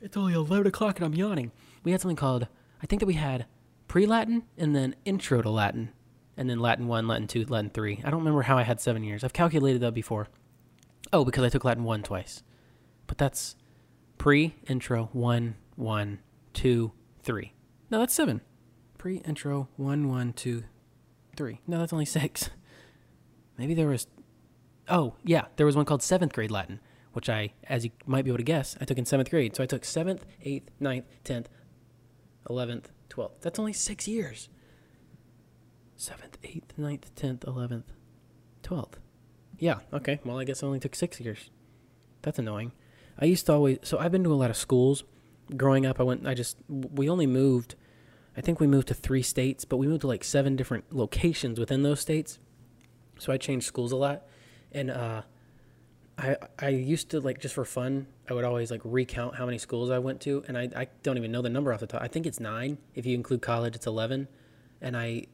it's 0.00 0.16
only 0.16 0.32
eleven 0.32 0.66
o'clock 0.66 0.96
and 0.96 1.04
I'm 1.04 1.12
yawning. 1.12 1.52
We 1.84 1.92
had 1.92 2.00
something 2.00 2.16
called 2.16 2.48
I 2.82 2.86
think 2.86 3.00
that 3.00 3.06
we 3.06 3.12
had 3.12 3.44
pre-Latin 3.86 4.44
and 4.56 4.74
then 4.74 4.96
intro 5.04 5.42
to 5.42 5.50
Latin, 5.50 5.90
and 6.38 6.48
then 6.48 6.58
Latin 6.58 6.86
one, 6.88 7.06
Latin 7.06 7.26
two, 7.26 7.44
Latin 7.44 7.68
three. 7.68 8.00
I 8.02 8.08
don't 8.08 8.20
remember 8.20 8.40
how 8.40 8.56
I 8.56 8.62
had 8.62 8.80
seven 8.80 9.04
years. 9.04 9.22
I've 9.24 9.34
calculated 9.34 9.82
that 9.82 9.92
before. 9.92 10.28
Oh, 11.12 11.22
because 11.22 11.44
I 11.44 11.50
took 11.50 11.66
Latin 11.66 11.84
one 11.84 12.02
twice, 12.02 12.42
but 13.06 13.18
that's 13.18 13.56
pre 14.16 14.54
intro 14.66 15.10
one 15.12 15.56
one 15.76 16.20
two 16.52 16.92
three. 17.22 17.54
No, 17.90 17.98
that's 17.98 18.14
seven. 18.14 18.40
Pre 18.98 19.16
intro 19.18 19.68
one 19.76 20.08
one 20.08 20.32
two 20.32 20.64
three. 21.36 21.60
No, 21.66 21.78
that's 21.78 21.92
only 21.92 22.04
six. 22.04 22.50
Maybe 23.58 23.74
there 23.74 23.88
was. 23.88 24.06
Oh 24.88 25.14
yeah, 25.24 25.46
there 25.56 25.66
was 25.66 25.76
one 25.76 25.84
called 25.84 26.02
seventh 26.02 26.32
grade 26.32 26.50
Latin, 26.50 26.80
which 27.12 27.28
I, 27.28 27.52
as 27.64 27.84
you 27.84 27.90
might 28.06 28.24
be 28.24 28.30
able 28.30 28.38
to 28.38 28.44
guess, 28.44 28.76
I 28.80 28.84
took 28.84 28.98
in 28.98 29.06
seventh 29.06 29.30
grade. 29.30 29.54
So 29.54 29.62
I 29.62 29.66
took 29.66 29.84
seventh, 29.84 30.24
eighth, 30.42 30.70
ninth, 30.80 31.06
tenth, 31.24 31.48
eleventh, 32.48 32.90
12th. 33.12 33.40
That's 33.40 33.58
only 33.58 33.72
six 33.72 34.08
years. 34.08 34.48
7th, 35.98 36.36
8th, 36.42 36.76
ninth, 36.76 37.14
10th, 37.14 37.40
11th, 37.40 37.84
12th. 38.64 38.94
Yeah, 39.58 39.80
okay. 39.92 40.20
Well, 40.24 40.40
I 40.40 40.44
guess 40.44 40.62
I 40.62 40.66
only 40.66 40.80
took 40.80 40.96
six 40.96 41.20
years. 41.20 41.50
That's 42.22 42.38
annoying. 42.38 42.72
I 43.18 43.26
used 43.26 43.46
to 43.46 43.52
always, 43.52 43.78
so 43.82 43.98
I've 43.98 44.10
been 44.10 44.24
to 44.24 44.32
a 44.32 44.34
lot 44.34 44.50
of 44.50 44.56
schools. 44.56 45.04
Growing 45.56 45.86
up, 45.86 46.00
I 46.00 46.02
went, 46.02 46.26
I 46.26 46.34
just, 46.34 46.56
we 46.68 47.08
only 47.08 47.26
moved, 47.26 47.74
I 48.36 48.40
think 48.40 48.60
we 48.60 48.66
moved 48.66 48.88
to 48.88 48.94
three 48.94 49.22
states, 49.22 49.64
but 49.64 49.76
we 49.76 49.86
moved 49.86 50.02
to 50.02 50.06
like 50.06 50.24
seven 50.24 50.56
different 50.56 50.92
locations 50.92 51.58
within 51.58 51.82
those 51.82 52.00
states. 52.00 52.38
So 53.18 53.32
I 53.32 53.36
changed 53.36 53.66
schools 53.66 53.92
a 53.92 53.96
lot. 53.96 54.22
And, 54.72 54.90
uh, 54.90 55.22
I, 56.18 56.36
I 56.58 56.68
used 56.68 57.10
to 57.10 57.20
like 57.20 57.40
just 57.40 57.54
for 57.54 57.64
fun 57.64 58.06
I 58.28 58.34
would 58.34 58.44
always 58.44 58.70
like 58.70 58.80
recount 58.84 59.34
how 59.34 59.46
many 59.46 59.58
schools 59.58 59.90
I 59.90 59.98
went 59.98 60.20
to. 60.22 60.44
And 60.46 60.56
I, 60.56 60.68
I 60.76 60.86
don't 61.02 61.16
even 61.16 61.32
know 61.32 61.42
the 61.42 61.48
number 61.48 61.72
off 61.72 61.80
the 61.80 61.86
top. 61.86 62.02
I 62.02 62.08
think 62.08 62.26
it's 62.26 62.38
nine 62.38 62.78
if 62.94 63.06
you 63.06 63.14
include 63.14 63.42
college 63.42 63.74
it's 63.74 63.86
11 63.86 64.28
and 64.80 64.96
I 64.96 65.26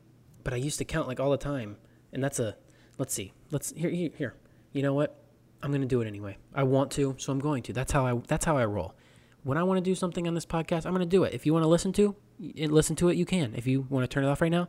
but 0.44 0.54
I 0.54 0.56
used 0.56 0.78
to 0.78 0.84
count 0.84 1.08
like 1.08 1.20
all 1.20 1.30
the 1.30 1.36
time. 1.36 1.76
And 2.12 2.22
that's 2.22 2.38
a 2.38 2.56
let's 2.96 3.12
see. 3.12 3.32
Let's 3.50 3.72
here 3.72 3.90
here, 3.90 4.10
here. 4.16 4.34
you 4.72 4.82
know 4.82 4.94
what? 4.94 5.20
I'm 5.62 5.72
gonna 5.72 5.86
do 5.86 6.00
it 6.00 6.06
anyway. 6.06 6.38
I 6.54 6.62
want 6.62 6.90
to 6.92 7.16
so 7.18 7.32
I'm 7.32 7.40
going 7.40 7.62
to. 7.64 7.72
That's 7.72 7.92
how 7.92 8.06
I 8.06 8.14
that's 8.26 8.44
how 8.44 8.56
I 8.56 8.64
roll 8.64 8.94
when 9.42 9.58
I 9.58 9.62
want 9.62 9.78
to 9.78 9.82
do 9.82 9.94
something 9.94 10.26
on 10.26 10.34
this 10.34 10.46
podcast 10.46 10.86
I'm 10.86 10.92
gonna 10.92 11.06
do 11.06 11.24
it 11.24 11.34
if 11.34 11.46
you 11.46 11.52
want 11.52 11.64
to 11.64 11.68
listen 11.68 11.92
to 11.94 12.16
it, 12.40 12.70
listen 12.70 12.96
to 12.96 13.08
it 13.08 13.16
you 13.16 13.24
can 13.24 13.54
if 13.54 13.66
you 13.66 13.86
want 13.88 14.04
to 14.04 14.08
turn 14.08 14.24
it 14.24 14.28
off 14.28 14.40
right 14.40 14.50
now 14.50 14.68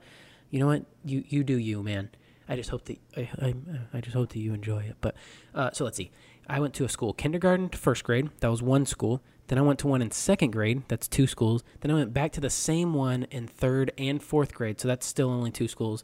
you 0.50 0.60
know 0.60 0.68
what 0.68 0.86
you 1.06 1.24
you 1.28 1.44
do 1.44 1.58
you 1.58 1.84
man 1.84 2.10
I 2.50 2.56
just 2.56 2.72
hope 2.72 2.86
that 2.86 3.00
I, 3.16 3.30
I, 3.40 3.54
I 3.94 4.02
just 4.02 4.16
hope 4.16 4.30
that 4.30 4.40
you 4.40 4.54
enjoy 4.54 4.80
it. 4.80 4.98
But 5.00 5.16
uh, 5.54 5.70
so 5.72 5.84
let's 5.84 5.96
see. 5.96 6.12
I 6.48 6.60
went 6.60 6.74
to 6.76 6.84
a 6.84 6.90
school, 6.90 7.14
kindergarten 7.14 7.70
to 7.70 7.78
first 7.78 8.04
grade. 8.04 8.32
That 8.40 8.50
was 8.50 8.64
one 8.64 8.88
school. 8.88 9.22
Then 9.48 9.60
I 9.60 9.62
went 9.62 9.78
to 9.80 9.88
one 9.88 10.02
in 10.02 10.10
second 10.10 10.52
grade. 10.52 10.82
That's 10.88 11.08
two 11.08 11.28
schools. 11.28 11.64
Then 11.82 11.92
I 11.92 11.94
went 11.94 12.12
back 12.12 12.32
to 12.34 12.42
the 12.42 12.50
same 12.50 12.96
one 12.96 13.24
in 13.30 13.48
third 13.48 13.92
and 14.00 14.22
fourth 14.22 14.56
grade. 14.56 14.82
So 14.82 14.88
that's 14.88 15.06
still 15.06 15.30
only 15.30 15.52
two 15.52 15.68
schools. 15.68 16.04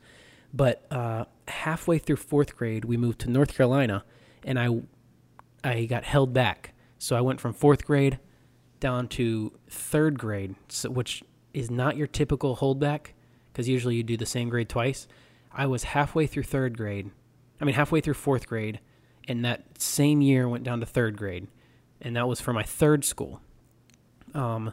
But 0.54 0.86
uh, 0.92 1.26
halfway 1.48 1.98
through 1.98 2.18
fourth 2.18 2.56
grade, 2.56 2.86
we 2.86 2.96
moved 2.96 3.20
to 3.22 3.30
North 3.30 3.56
Carolina, 3.56 4.06
and 4.44 4.60
I 4.60 4.70
I 5.64 5.86
got 5.86 6.04
held 6.04 6.32
back. 6.32 6.74
So 7.00 7.16
I 7.16 7.22
went 7.22 7.42
from 7.42 7.54
fourth 7.54 7.86
grade 7.86 8.20
down 8.86 9.08
to 9.08 9.52
third 9.68 10.20
grade, 10.20 10.54
which 10.86 11.24
is 11.56 11.72
not 11.72 11.98
your 11.98 12.06
typical 12.06 12.58
holdback 12.58 13.14
because 13.52 13.68
usually 13.68 13.96
you 13.96 14.04
do 14.04 14.16
the 14.16 14.28
same 14.28 14.48
grade 14.48 14.70
twice. 14.70 15.08
I 15.52 15.66
was 15.66 15.86
halfway 15.86 16.28
through 16.28 16.44
third 16.44 16.78
grade. 16.78 17.10
I 17.60 17.66
mean, 17.66 17.74
halfway 17.74 18.00
through 18.00 18.14
fourth 18.14 18.46
grade, 18.46 18.80
and 19.28 19.44
that 19.44 19.82
same 19.82 20.22
year 20.22 20.48
went 20.48 20.64
down 20.64 20.82
to 20.82 20.86
third 20.86 21.18
grade, 21.18 21.48
and 22.00 22.16
that 22.16 22.28
was 22.28 22.40
for 22.40 22.54
my 22.54 22.62
third 22.62 23.04
school. 23.04 23.42
Um, 24.36 24.72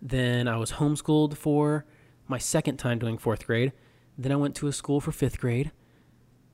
then 0.00 0.48
I 0.48 0.56
was 0.56 0.72
homeschooled 0.72 1.36
for 1.36 1.84
my 2.28 2.38
second 2.38 2.78
time 2.78 2.98
doing 2.98 3.18
fourth 3.18 3.46
grade. 3.46 3.72
Then 4.16 4.32
I 4.32 4.36
went 4.36 4.54
to 4.56 4.68
a 4.68 4.72
school 4.72 5.02
for 5.02 5.12
fifth 5.12 5.38
grade, 5.38 5.70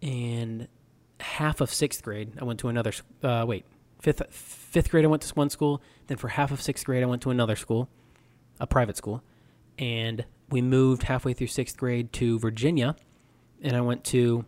and 0.02 0.66
half 1.20 1.60
of 1.60 1.72
sixth 1.72 2.02
grade 2.02 2.32
I 2.40 2.42
went 2.42 2.58
to 2.60 2.68
another. 2.68 2.90
Uh, 3.22 3.44
wait, 3.46 3.64
fifth 4.00 4.22
fifth 4.30 4.90
grade 4.90 5.04
I 5.04 5.08
went 5.08 5.22
to 5.22 5.34
one 5.34 5.50
school. 5.50 5.82
Then 6.06 6.16
for 6.16 6.28
half 6.28 6.50
of 6.50 6.62
sixth 6.62 6.84
grade 6.84 7.02
I 7.02 7.06
went 7.06 7.22
to 7.22 7.30
another 7.30 7.56
school, 7.56 7.88
a 8.60 8.66
private 8.66 8.96
school, 8.96 9.22
and 9.78 10.24
we 10.50 10.60
moved 10.62 11.04
halfway 11.04 11.32
through 11.32 11.48
sixth 11.48 11.76
grade 11.76 12.12
to 12.14 12.38
Virginia, 12.38 12.96
and 13.62 13.76
I 13.76 13.80
went 13.80 14.04
to 14.04 14.44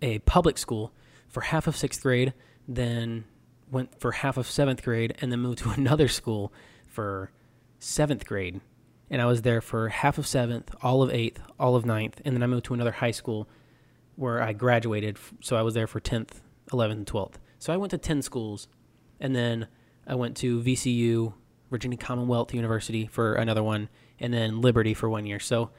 a 0.00 0.18
public 0.20 0.58
school 0.58 0.92
for 1.28 1.42
half 1.42 1.66
of 1.66 1.76
sixth 1.76 2.02
grade. 2.02 2.32
Then 2.66 3.24
went 3.70 4.00
for 4.00 4.12
half 4.12 4.36
of 4.36 4.46
seventh 4.46 4.82
grade, 4.82 5.14
and 5.20 5.30
then 5.30 5.40
moved 5.40 5.58
to 5.60 5.70
another 5.76 6.08
school 6.08 6.52
for 6.86 7.30
seventh 7.78 8.26
grade. 8.26 8.60
And 9.10 9.20
I 9.20 9.26
was 9.26 9.42
there 9.42 9.60
for 9.60 9.90
half 9.90 10.16
of 10.16 10.26
seventh, 10.26 10.74
all 10.82 11.02
of 11.02 11.10
eighth, 11.10 11.40
all 11.60 11.76
of 11.76 11.84
ninth, 11.84 12.20
and 12.24 12.34
then 12.34 12.42
I 12.42 12.46
moved 12.46 12.64
to 12.66 12.74
another 12.74 12.92
high 12.92 13.10
school 13.10 13.48
where 14.16 14.42
I 14.42 14.52
graduated. 14.52 15.18
So 15.40 15.56
I 15.56 15.62
was 15.62 15.74
there 15.74 15.86
for 15.86 16.00
10th, 16.00 16.40
11th, 16.70 16.92
and 16.92 17.06
12th. 17.06 17.34
So 17.64 17.72
I 17.72 17.78
went 17.78 17.92
to 17.92 17.98
10 17.98 18.20
schools. 18.20 18.68
And 19.18 19.34
then 19.34 19.68
I 20.06 20.16
went 20.16 20.36
to 20.38 20.60
VCU, 20.60 21.32
Virginia 21.70 21.96
Commonwealth 21.96 22.52
University 22.52 23.06
for 23.06 23.36
another 23.36 23.62
one, 23.62 23.88
and 24.20 24.34
then 24.34 24.60
Liberty 24.60 24.92
for 24.92 25.08
one 25.08 25.24
year. 25.24 25.40
So, 25.40 25.70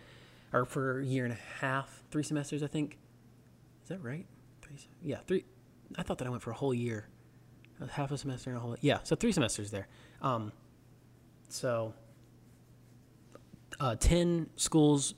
or 0.52 0.66
for 0.66 1.02
a 1.02 1.06
year 1.06 1.26
and 1.26 1.34
a 1.34 1.62
half, 1.62 2.02
three 2.10 2.24
semesters, 2.24 2.64
I 2.64 2.68
think. 2.68 2.98
Is 3.84 3.90
that 3.90 4.04
right? 4.04 4.26
Three, 4.64 4.78
yeah, 5.04 5.18
three. 5.28 5.46
I 5.96 6.02
thought 6.02 6.18
that 6.18 6.26
I 6.26 6.32
went 6.32 6.42
for 6.42 6.50
a 6.50 6.56
whole 6.56 6.74
year, 6.74 7.08
half 7.92 8.10
a 8.10 8.18
semester 8.18 8.50
and 8.50 8.58
a 8.58 8.62
whole. 8.62 8.76
Yeah, 8.82 8.98
so 9.04 9.16
three 9.16 9.32
semesters 9.32 9.70
there. 9.70 9.88
Um, 10.24 10.54
so, 11.50 11.94
uh, 13.80 13.96
ten 13.98 14.50
schools 14.56 15.14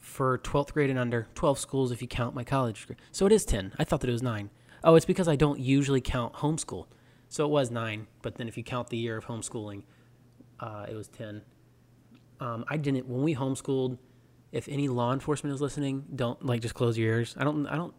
for 0.00 0.38
12th 0.38 0.72
grade 0.72 0.90
and 0.90 1.00
under, 1.00 1.26
12 1.34 1.58
schools 1.58 1.90
if 1.90 2.00
you 2.00 2.06
count 2.06 2.32
my 2.32 2.44
college. 2.44 2.86
So 3.10 3.26
it 3.26 3.32
is 3.32 3.44
10. 3.44 3.72
I 3.78 3.82
thought 3.84 4.02
that 4.02 4.08
it 4.08 4.12
was 4.12 4.22
9. 4.22 4.50
Oh, 4.84 4.94
it's 4.94 5.06
because 5.06 5.28
I 5.28 5.36
don't 5.36 5.60
usually 5.60 6.00
count 6.00 6.34
homeschool. 6.34 6.86
So 7.28 7.44
it 7.44 7.50
was 7.50 7.70
9, 7.70 8.06
but 8.20 8.34
then 8.34 8.48
if 8.48 8.56
you 8.56 8.64
count 8.64 8.88
the 8.88 8.96
year 8.96 9.16
of 9.16 9.26
homeschooling, 9.26 9.84
uh, 10.60 10.86
it 10.88 10.94
was 10.94 11.08
10. 11.08 11.42
Um, 12.40 12.64
I 12.68 12.76
didn't 12.76 13.06
when 13.06 13.22
we 13.22 13.34
homeschooled. 13.34 13.98
If 14.50 14.68
any 14.68 14.88
law 14.88 15.12
enforcement 15.12 15.54
is 15.54 15.60
listening, 15.62 16.04
don't 16.14 16.44
like 16.44 16.60
just 16.60 16.74
close 16.74 16.98
your 16.98 17.08
ears. 17.08 17.34
I 17.38 17.44
don't 17.44 17.66
I 17.66 17.76
don't 17.76 17.94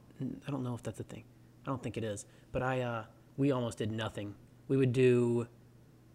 I 0.48 0.52
don't 0.52 0.64
know 0.64 0.76
if 0.76 0.84
that's 0.84 1.00
a 1.00 1.04
thing. 1.04 1.24
I 1.66 1.70
don't 1.70 1.82
think 1.82 1.98
it 1.98 2.04
is. 2.04 2.26
But 2.52 2.62
I 2.62 2.82
uh, 2.82 3.06
we 3.38 3.52
almost 3.52 3.80
did 3.80 3.92
nothing. 3.92 4.36
We 4.68 4.78
would 4.78 4.94
do 4.94 5.48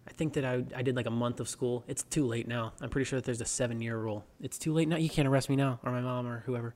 I 0.09 0.13
think 0.13 0.33
that 0.35 0.45
I, 0.45 0.65
I 0.75 0.83
did 0.83 0.97
like 0.97 1.07
a 1.07 1.11
month 1.11 1.39
of 1.39 1.49
school. 1.49 1.85
It's 1.87 2.03
too 2.03 2.27
late 2.27 2.49
now. 2.49 2.73
I'm 2.81 2.89
pretty 2.89 3.05
sure 3.05 3.19
that 3.19 3.25
there's 3.27 3.43
a 3.43 3.47
seven 3.47 3.81
year 3.81 3.99
rule. 3.99 4.25
It's 4.41 4.59
too 4.59 4.73
late 4.73 4.89
now. 4.89 4.97
You 4.97 5.11
can't 5.11 5.29
arrest 5.29 5.51
me 5.51 5.57
now, 5.57 5.81
or 5.83 5.93
my 5.93 6.01
mom, 6.01 6.27
or 6.27 6.41
whoever. 6.41 6.75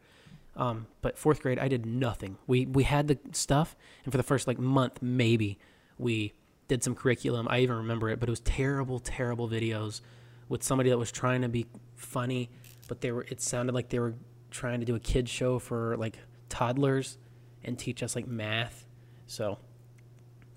Um, 0.54 0.86
but 1.00 1.18
fourth 1.18 1.40
grade, 1.40 1.58
I 1.58 1.68
did 1.68 1.86
nothing. 1.86 2.36
We 2.46 2.66
we 2.66 2.84
had 2.84 3.08
the 3.08 3.18
stuff, 3.32 3.74
and 4.04 4.12
for 4.12 4.18
the 4.18 4.22
first 4.22 4.46
like 4.46 4.58
month, 4.58 5.00
maybe 5.00 5.58
we 5.98 6.34
did 6.68 6.82
some 6.82 6.94
curriculum. 6.94 7.48
I 7.50 7.60
even 7.60 7.76
remember 7.76 8.10
it, 8.10 8.20
but 8.20 8.28
it 8.28 8.32
was 8.32 8.40
terrible, 8.40 8.98
terrible 8.98 9.48
videos 9.48 10.00
with 10.48 10.62
somebody 10.62 10.90
that 10.90 10.98
was 10.98 11.10
trying 11.10 11.42
to 11.42 11.48
be 11.48 11.66
funny, 11.94 12.50
but 12.88 13.00
they 13.00 13.12
were. 13.12 13.22
It 13.28 13.40
sounded 13.40 13.74
like 13.74 13.88
they 13.88 13.98
were 13.98 14.14
trying 14.50 14.80
to 14.80 14.86
do 14.86 14.94
a 14.94 15.00
kids 15.00 15.30
show 15.30 15.58
for 15.58 15.96
like 15.96 16.18
toddlers 16.50 17.16
and 17.64 17.78
teach 17.78 18.02
us 18.02 18.14
like 18.14 18.26
math. 18.26 18.86
So 19.26 19.58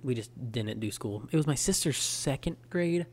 we 0.04 0.14
just 0.14 0.32
didn't 0.52 0.80
do 0.80 0.92
school. 0.92 1.28
It 1.32 1.38
was 1.38 1.48
my 1.48 1.56
sister's 1.56 1.98
second 1.98 2.58
grade. 2.70 3.08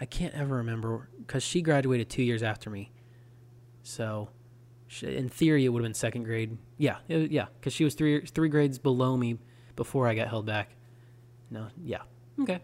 I 0.00 0.04
can't 0.06 0.34
ever 0.34 0.56
remember 0.56 1.08
because 1.18 1.44
she 1.44 1.62
graduated 1.62 2.10
two 2.10 2.22
years 2.22 2.42
after 2.42 2.70
me. 2.70 2.90
So, 3.84 4.30
she, 4.92 5.06
in 5.16 5.28
theory, 5.28 5.64
it 5.64 5.68
would 5.68 5.80
have 5.80 5.84
been 5.84 5.94
second 5.94 6.24
grade. 6.24 6.58
Yeah, 6.76 6.98
it, 7.08 7.30
yeah, 7.30 7.46
because 7.58 7.72
she 7.72 7.84
was 7.84 7.94
three 7.94 8.24
three 8.26 8.48
grades 8.48 8.78
below 8.78 9.16
me 9.16 9.38
before 9.76 10.06
I 10.06 10.14
got 10.14 10.28
held 10.28 10.46
back. 10.46 10.76
No, 11.50 11.68
yeah, 11.82 12.02
okay, 12.40 12.60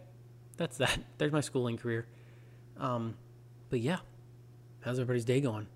that's 0.56 0.76
that. 0.78 0.98
There's 1.18 1.32
my 1.32 1.40
schooling 1.40 1.76
career. 1.76 2.06
Um, 2.76 3.16
but 3.70 3.80
yeah, 3.80 3.98
how's 4.80 4.98
everybody's 4.98 5.24
day 5.24 5.40
going? 5.40 5.66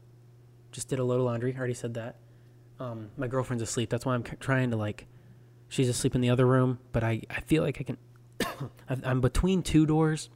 Just 0.70 0.88
did 0.88 0.98
a 0.98 1.04
load 1.04 1.16
of 1.16 1.26
laundry. 1.26 1.54
Already 1.56 1.74
said 1.74 1.94
that. 1.94 2.16
Um, 2.78 3.10
my 3.16 3.26
girlfriend's 3.26 3.62
asleep. 3.62 3.90
That's 3.90 4.06
why 4.06 4.14
I'm 4.14 4.22
trying 4.22 4.70
to 4.70 4.76
like 4.76 5.06
She's 5.72 5.88
asleep 5.88 6.14
in 6.14 6.20
the 6.20 6.28
other 6.28 6.46
room, 6.46 6.80
but 6.92 7.02
I, 7.02 7.22
I 7.30 7.40
feel 7.40 7.62
like 7.62 7.80
I 7.80 7.84
can. 7.84 7.96
I'm 9.02 9.22
between 9.22 9.62
two 9.62 9.86
doors, 9.86 10.28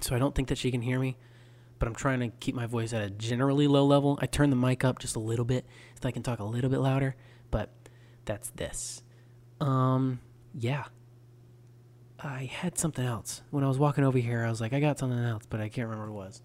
so 0.00 0.16
I 0.16 0.18
don't 0.18 0.34
think 0.34 0.48
that 0.48 0.56
she 0.56 0.70
can 0.70 0.80
hear 0.80 0.98
me. 0.98 1.18
But 1.78 1.88
I'm 1.88 1.94
trying 1.94 2.20
to 2.20 2.28
keep 2.28 2.54
my 2.54 2.66
voice 2.66 2.92
at 2.92 3.02
a 3.02 3.10
generally 3.10 3.66
low 3.66 3.84
level. 3.84 4.18
I 4.22 4.26
turn 4.26 4.50
the 4.50 4.56
mic 4.56 4.84
up 4.84 4.98
just 4.98 5.16
a 5.16 5.20
little 5.20 5.44
bit 5.44 5.66
so 6.00 6.08
I 6.08 6.12
can 6.12 6.22
talk 6.22 6.38
a 6.38 6.44
little 6.44 6.70
bit 6.70 6.80
louder. 6.80 7.16
But 7.50 7.70
that's 8.24 8.50
this. 8.50 9.02
Um, 9.60 10.20
yeah. 10.58 10.84
I 12.20 12.44
had 12.44 12.78
something 12.78 13.04
else 13.04 13.42
when 13.50 13.64
I 13.64 13.68
was 13.68 13.78
walking 13.78 14.04
over 14.04 14.18
here. 14.18 14.44
I 14.44 14.50
was 14.50 14.60
like, 14.60 14.72
I 14.72 14.80
got 14.80 14.98
something 14.98 15.18
else, 15.18 15.42
but 15.48 15.60
I 15.60 15.68
can't 15.68 15.88
remember 15.88 16.12
what 16.12 16.22
it 16.22 16.26
was. 16.26 16.42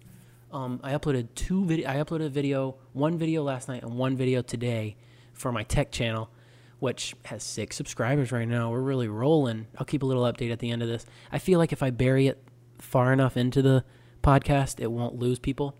Um, 0.52 0.80
I 0.82 0.92
uploaded 0.92 1.28
two 1.34 1.64
video. 1.64 1.88
I 1.88 1.94
uploaded 1.94 2.26
a 2.26 2.28
video, 2.28 2.76
one 2.92 3.16
video 3.16 3.42
last 3.42 3.68
night 3.68 3.82
and 3.82 3.96
one 3.96 4.16
video 4.16 4.42
today 4.42 4.96
for 5.32 5.52
my 5.52 5.62
tech 5.62 5.90
channel 5.92 6.30
which 6.80 7.14
has 7.26 7.44
six 7.44 7.76
subscribers 7.76 8.32
right 8.32 8.48
now. 8.48 8.70
We're 8.70 8.80
really 8.80 9.06
rolling. 9.06 9.66
I'll 9.78 9.84
keep 9.84 10.02
a 10.02 10.06
little 10.06 10.24
update 10.24 10.50
at 10.50 10.58
the 10.58 10.70
end 10.70 10.82
of 10.82 10.88
this. 10.88 11.06
I 11.30 11.38
feel 11.38 11.58
like 11.58 11.72
if 11.72 11.82
I 11.82 11.90
bury 11.90 12.26
it 12.26 12.42
far 12.78 13.12
enough 13.12 13.36
into 13.36 13.62
the 13.62 13.84
podcast, 14.22 14.80
it 14.80 14.90
won't 14.90 15.18
lose 15.18 15.38
people. 15.38 15.76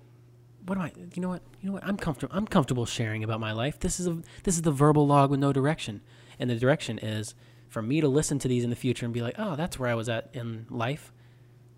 What 0.66 0.78
am 0.78 0.84
I? 0.84 0.92
You 1.14 1.22
know 1.22 1.28
what? 1.28 1.42
You 1.60 1.68
know 1.68 1.72
what? 1.74 1.84
I'm 1.84 1.96
comfortable. 1.96 2.34
I'm 2.36 2.46
comfortable 2.46 2.86
sharing 2.86 3.24
about 3.24 3.40
my 3.40 3.52
life. 3.52 3.78
This 3.78 3.98
is 3.98 4.06
a 4.06 4.18
this 4.44 4.56
is 4.56 4.62
the 4.62 4.70
verbal 4.70 5.06
log 5.06 5.30
with 5.30 5.40
no 5.40 5.52
direction, 5.52 6.02
and 6.38 6.50
the 6.50 6.56
direction 6.56 6.98
is 6.98 7.34
for 7.68 7.82
me 7.82 8.00
to 8.00 8.08
listen 8.08 8.38
to 8.40 8.48
these 8.48 8.64
in 8.64 8.70
the 8.70 8.76
future 8.76 9.06
and 9.06 9.14
be 9.14 9.22
like, 9.22 9.36
oh, 9.38 9.56
that's 9.56 9.78
where 9.78 9.88
I 9.88 9.94
was 9.94 10.08
at 10.08 10.30
in 10.32 10.66
life. 10.68 11.12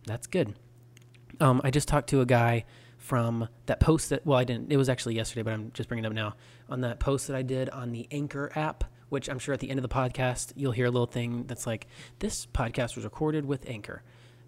That's 0.06 0.26
good. 0.26 0.54
Um, 1.40 1.60
I 1.62 1.70
just 1.70 1.86
talked 1.88 2.08
to 2.10 2.20
a 2.20 2.26
guy 2.26 2.64
from 2.98 3.48
that 3.66 3.80
post 3.80 4.10
that 4.10 4.26
well, 4.26 4.38
I 4.38 4.44
didn't. 4.44 4.72
It 4.72 4.76
was 4.76 4.88
actually 4.88 5.14
yesterday, 5.14 5.42
but 5.42 5.52
I'm 5.52 5.70
just 5.74 5.88
bringing 5.88 6.04
it 6.04 6.08
up 6.08 6.14
now 6.14 6.34
on 6.68 6.80
that 6.80 6.98
post 6.98 7.28
that 7.28 7.36
I 7.36 7.42
did 7.42 7.68
on 7.70 7.92
the 7.92 8.08
Anchor 8.10 8.50
app 8.54 8.84
which 9.12 9.28
I'm 9.28 9.38
sure 9.38 9.52
at 9.52 9.60
the 9.60 9.68
end 9.68 9.78
of 9.78 9.82
the 9.82 9.94
podcast 9.94 10.54
you'll 10.56 10.72
hear 10.72 10.86
a 10.86 10.90
little 10.90 11.04
thing 11.04 11.44
that's 11.44 11.66
like 11.66 11.86
this 12.20 12.46
podcast 12.46 12.96
was 12.96 13.04
recorded 13.04 13.44
with 13.44 13.68
Anchor, 13.68 14.02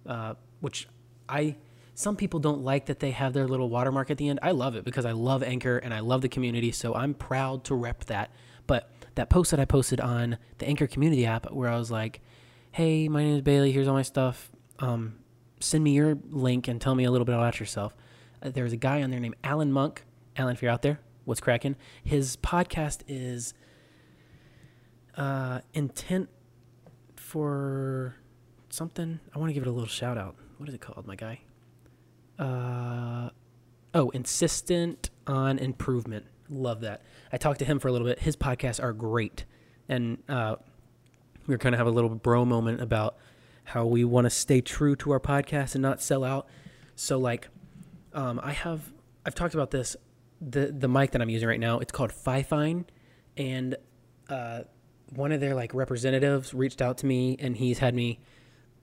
uh, 0.07 0.37
which 0.61 0.89
I 1.29 1.57
some 1.95 2.17
people 2.17 2.41
don't 2.41 2.63
like 2.63 2.87
that 2.87 2.99
they 2.99 3.13
have 3.13 3.33
their 3.33 3.47
little 3.47 3.69
watermark 3.69 4.11
at 4.11 4.19
the 4.19 4.29
end. 4.29 4.41
I 4.43 4.51
love 4.51 4.75
it 4.75 4.85
because 4.85 5.05
I 5.05 5.13
love 5.13 5.43
Anchor 5.43 5.79
and 5.79 5.95
I 5.95 6.01
love 6.01 6.23
the 6.23 6.29
community, 6.29 6.73
so 6.73 6.95
I'm 6.95 7.15
proud 7.15 7.65
to 7.65 7.75
rep 7.75 8.05
that. 8.07 8.33
But 8.67 8.91
that 9.15 9.31
post 9.31 9.53
that 9.53 9.61
I 9.61 9.65
posted 9.65 10.01
on 10.01 10.39
the 10.59 10.67
Anchor 10.67 10.87
community 10.89 11.25
app 11.25 11.53
where 11.53 11.69
I 11.69 11.79
was 11.79 11.91
like, 11.91 12.21
"Hey, 12.73 13.09
my 13.09 13.23
name 13.23 13.37
is 13.37 13.43
Bailey. 13.43 13.71
Here's 13.71 13.87
all 13.87 13.95
my 13.95 14.03
stuff. 14.03 14.51
Um, 14.81 15.17
send 15.61 15.85
me 15.85 15.93
your 15.93 16.19
link 16.31 16.67
and 16.67 16.81
tell 16.81 16.95
me 16.95 17.05
a 17.05 17.11
little 17.11 17.25
bit 17.25 17.35
about 17.35 17.61
yourself." 17.61 17.97
Uh, 18.43 18.51
there's 18.51 18.73
a 18.73 18.77
guy 18.77 19.03
on 19.03 19.11
there 19.11 19.21
named 19.21 19.37
Alan 19.45 19.71
Monk. 19.71 20.05
Alan, 20.37 20.55
if 20.55 20.63
you're 20.63 20.73
out 20.73 20.83
there, 20.83 20.99
what's 21.25 21.41
cracking? 21.41 21.77
His 22.03 22.37
podcast 22.37 23.03
is 23.07 23.55
uh, 25.17 25.61
intent 25.75 26.29
for 27.15 28.17
something. 28.69 29.21
I 29.33 29.39
want 29.39 29.51
to 29.51 29.55
give 29.55 29.63
it 29.63 29.69
a 29.69 29.73
little 29.73 29.87
shout 29.87 30.19
out. 30.19 30.35
What 30.59 30.69
is 30.69 30.75
it 30.75 30.81
called, 30.81 31.07
my 31.07 31.15
guy? 31.15 31.41
Uh, 32.39 33.31
oh, 33.95 34.11
insistent 34.11 35.11
on 35.27 35.59
improvement. 35.59 36.27
Love 36.49 36.81
that. 36.83 37.03
I 37.33 37.37
talked 37.37 37.59
to 37.61 37.65
him 37.65 37.79
for 37.79 37.89
a 37.89 37.93
little 37.93 38.07
bit. 38.07 38.21
His 38.21 38.37
podcasts 38.37 38.83
are 38.83 38.93
great, 38.93 39.45
and 39.89 40.19
uh, 40.29 40.57
we 41.47 41.55
are 41.55 41.59
kind 41.59 41.75
of 41.75 41.79
have 41.79 41.87
a 41.87 41.91
little 41.91 42.11
bro 42.11 42.45
moment 42.45 42.81
about 42.81 43.17
how 43.65 43.87
we 43.87 44.05
want 44.05 44.27
to 44.27 44.31
stay 44.31 44.61
true 44.61 44.95
to 44.97 45.11
our 45.13 45.21
podcast 45.21 45.75
and 45.75 45.83
not 45.83 46.03
sell 46.03 46.23
out. 46.23 46.47
So, 46.97 47.19
like, 47.19 47.49
um, 48.13 48.41
I 48.43 48.53
have 48.53 48.93
I've 49.25 49.35
talked 49.35 49.55
about 49.55 49.71
this. 49.71 49.97
The 50.41 50.67
the 50.67 50.89
mic 50.89 51.13
that 51.13 51.23
I'm 51.23 51.31
using 51.31 51.49
right 51.49 51.61
now, 51.61 51.79
it's 51.79 51.93
called 51.93 52.13
Fifine, 52.13 52.85
and 53.37 53.77
uh, 54.29 54.63
one 55.11 55.33
of 55.33 55.41
their 55.41 55.55
like 55.55 55.75
representatives 55.75 56.55
reached 56.55 56.83
out 56.83 56.99
to 56.99 57.07
me 57.07 57.37
and 57.39 57.57
he's 57.57 57.79
had 57.79 57.95
me 57.95 58.19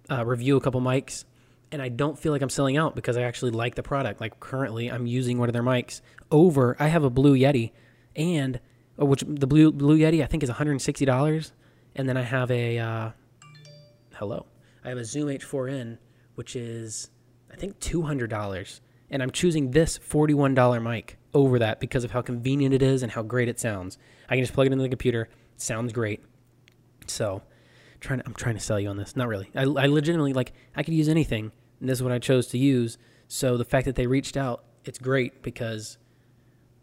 uh, 0.10 0.26
review 0.26 0.58
a 0.58 0.62
couple 0.62 0.82
mics 0.82 1.26
and 1.72 1.82
I 1.82 1.90
don't 1.90 2.20
feel 2.20 2.32
like 2.32 2.42
I'm 2.42 2.50
selling 2.50 2.78
out 2.78 2.96
because 2.96 3.18
I 3.18 3.22
actually 3.24 3.52
like 3.52 3.76
the 3.76 3.84
product. 3.84 4.20
Like 4.20 4.40
currently, 4.40 4.92
I'm 4.92 5.06
using 5.06 5.38
one 5.38 5.50
of 5.50 5.54
their 5.54 5.64
mics 5.64 6.02
over. 6.32 6.76
I 6.80 6.88
have 6.88 7.04
a 7.04 7.10
Blue 7.10 7.36
Yeti, 7.36 7.72
and 8.16 8.60
uh, 9.00 9.06
which 9.06 9.24
the 9.28 9.48
Blue 9.48 9.72
Blue 9.72 9.98
Yeti 9.98 10.24
I 10.24 10.28
think 10.28 10.44
is 10.44 10.50
160 10.50 11.06
dollars, 11.06 11.54
and 11.96 12.08
then 12.08 12.18
I 12.18 12.24
have 12.24 12.52
a 12.52 12.78
uh, 12.80 13.10
hello. 14.16 14.46
I 14.84 14.90
have 14.90 14.98
a 14.98 15.06
Zoom 15.06 15.28
H4n, 15.28 15.98
which 16.36 16.56
is 16.56 17.10
I 17.52 17.56
think 17.56 17.80
200 17.80 18.30
dollars, 18.30 18.82
and 19.10 19.24
I'm 19.24 19.32
choosing 19.32 19.72
this 19.72 19.98
41 19.98 20.54
dollar 20.54 20.80
mic 20.80 21.18
over 21.34 21.60
that 21.60 21.80
because 21.80 22.04
of 22.04 22.12
how 22.12 22.22
convenient 22.22 22.74
it 22.74 22.82
is 22.82 23.04
and 23.04 23.12
how 23.12 23.22
great 23.22 23.48
it 23.48 23.60
sounds. 23.60 23.98
I 24.30 24.36
can 24.36 24.44
just 24.44 24.54
plug 24.54 24.68
it 24.68 24.74
into 24.74 24.84
the 24.84 24.90
computer 24.90 25.30
sounds 25.58 25.94
great. 25.94 26.24
So, 27.08 27.42
trying 28.00 28.22
I'm 28.26 28.34
trying 28.34 28.56
to 28.56 28.62
sell 28.62 28.80
you 28.80 28.90
on 28.90 28.98
this. 28.98 29.16
Not 29.16 29.28
really. 29.28 29.50
I, 29.56 29.62
I 29.62 29.86
legitimately 29.88 30.34
like 30.34 30.54
I 30.76 30.84
could 30.84 30.94
use 30.94 31.10
anything, 31.10 31.52
and 31.82 31.90
this 31.90 31.98
is 31.98 32.04
what 32.04 32.14
I 32.14 32.20
chose 32.20 32.48
to 32.48 32.58
use. 32.58 32.98
So 33.28 33.58
the 33.58 33.66
fact 33.66 33.86
that 33.86 33.96
they 33.96 34.08
reached 34.08 34.38
out, 34.38 34.64
it's 34.86 34.98
great 34.98 35.42
because 35.42 35.98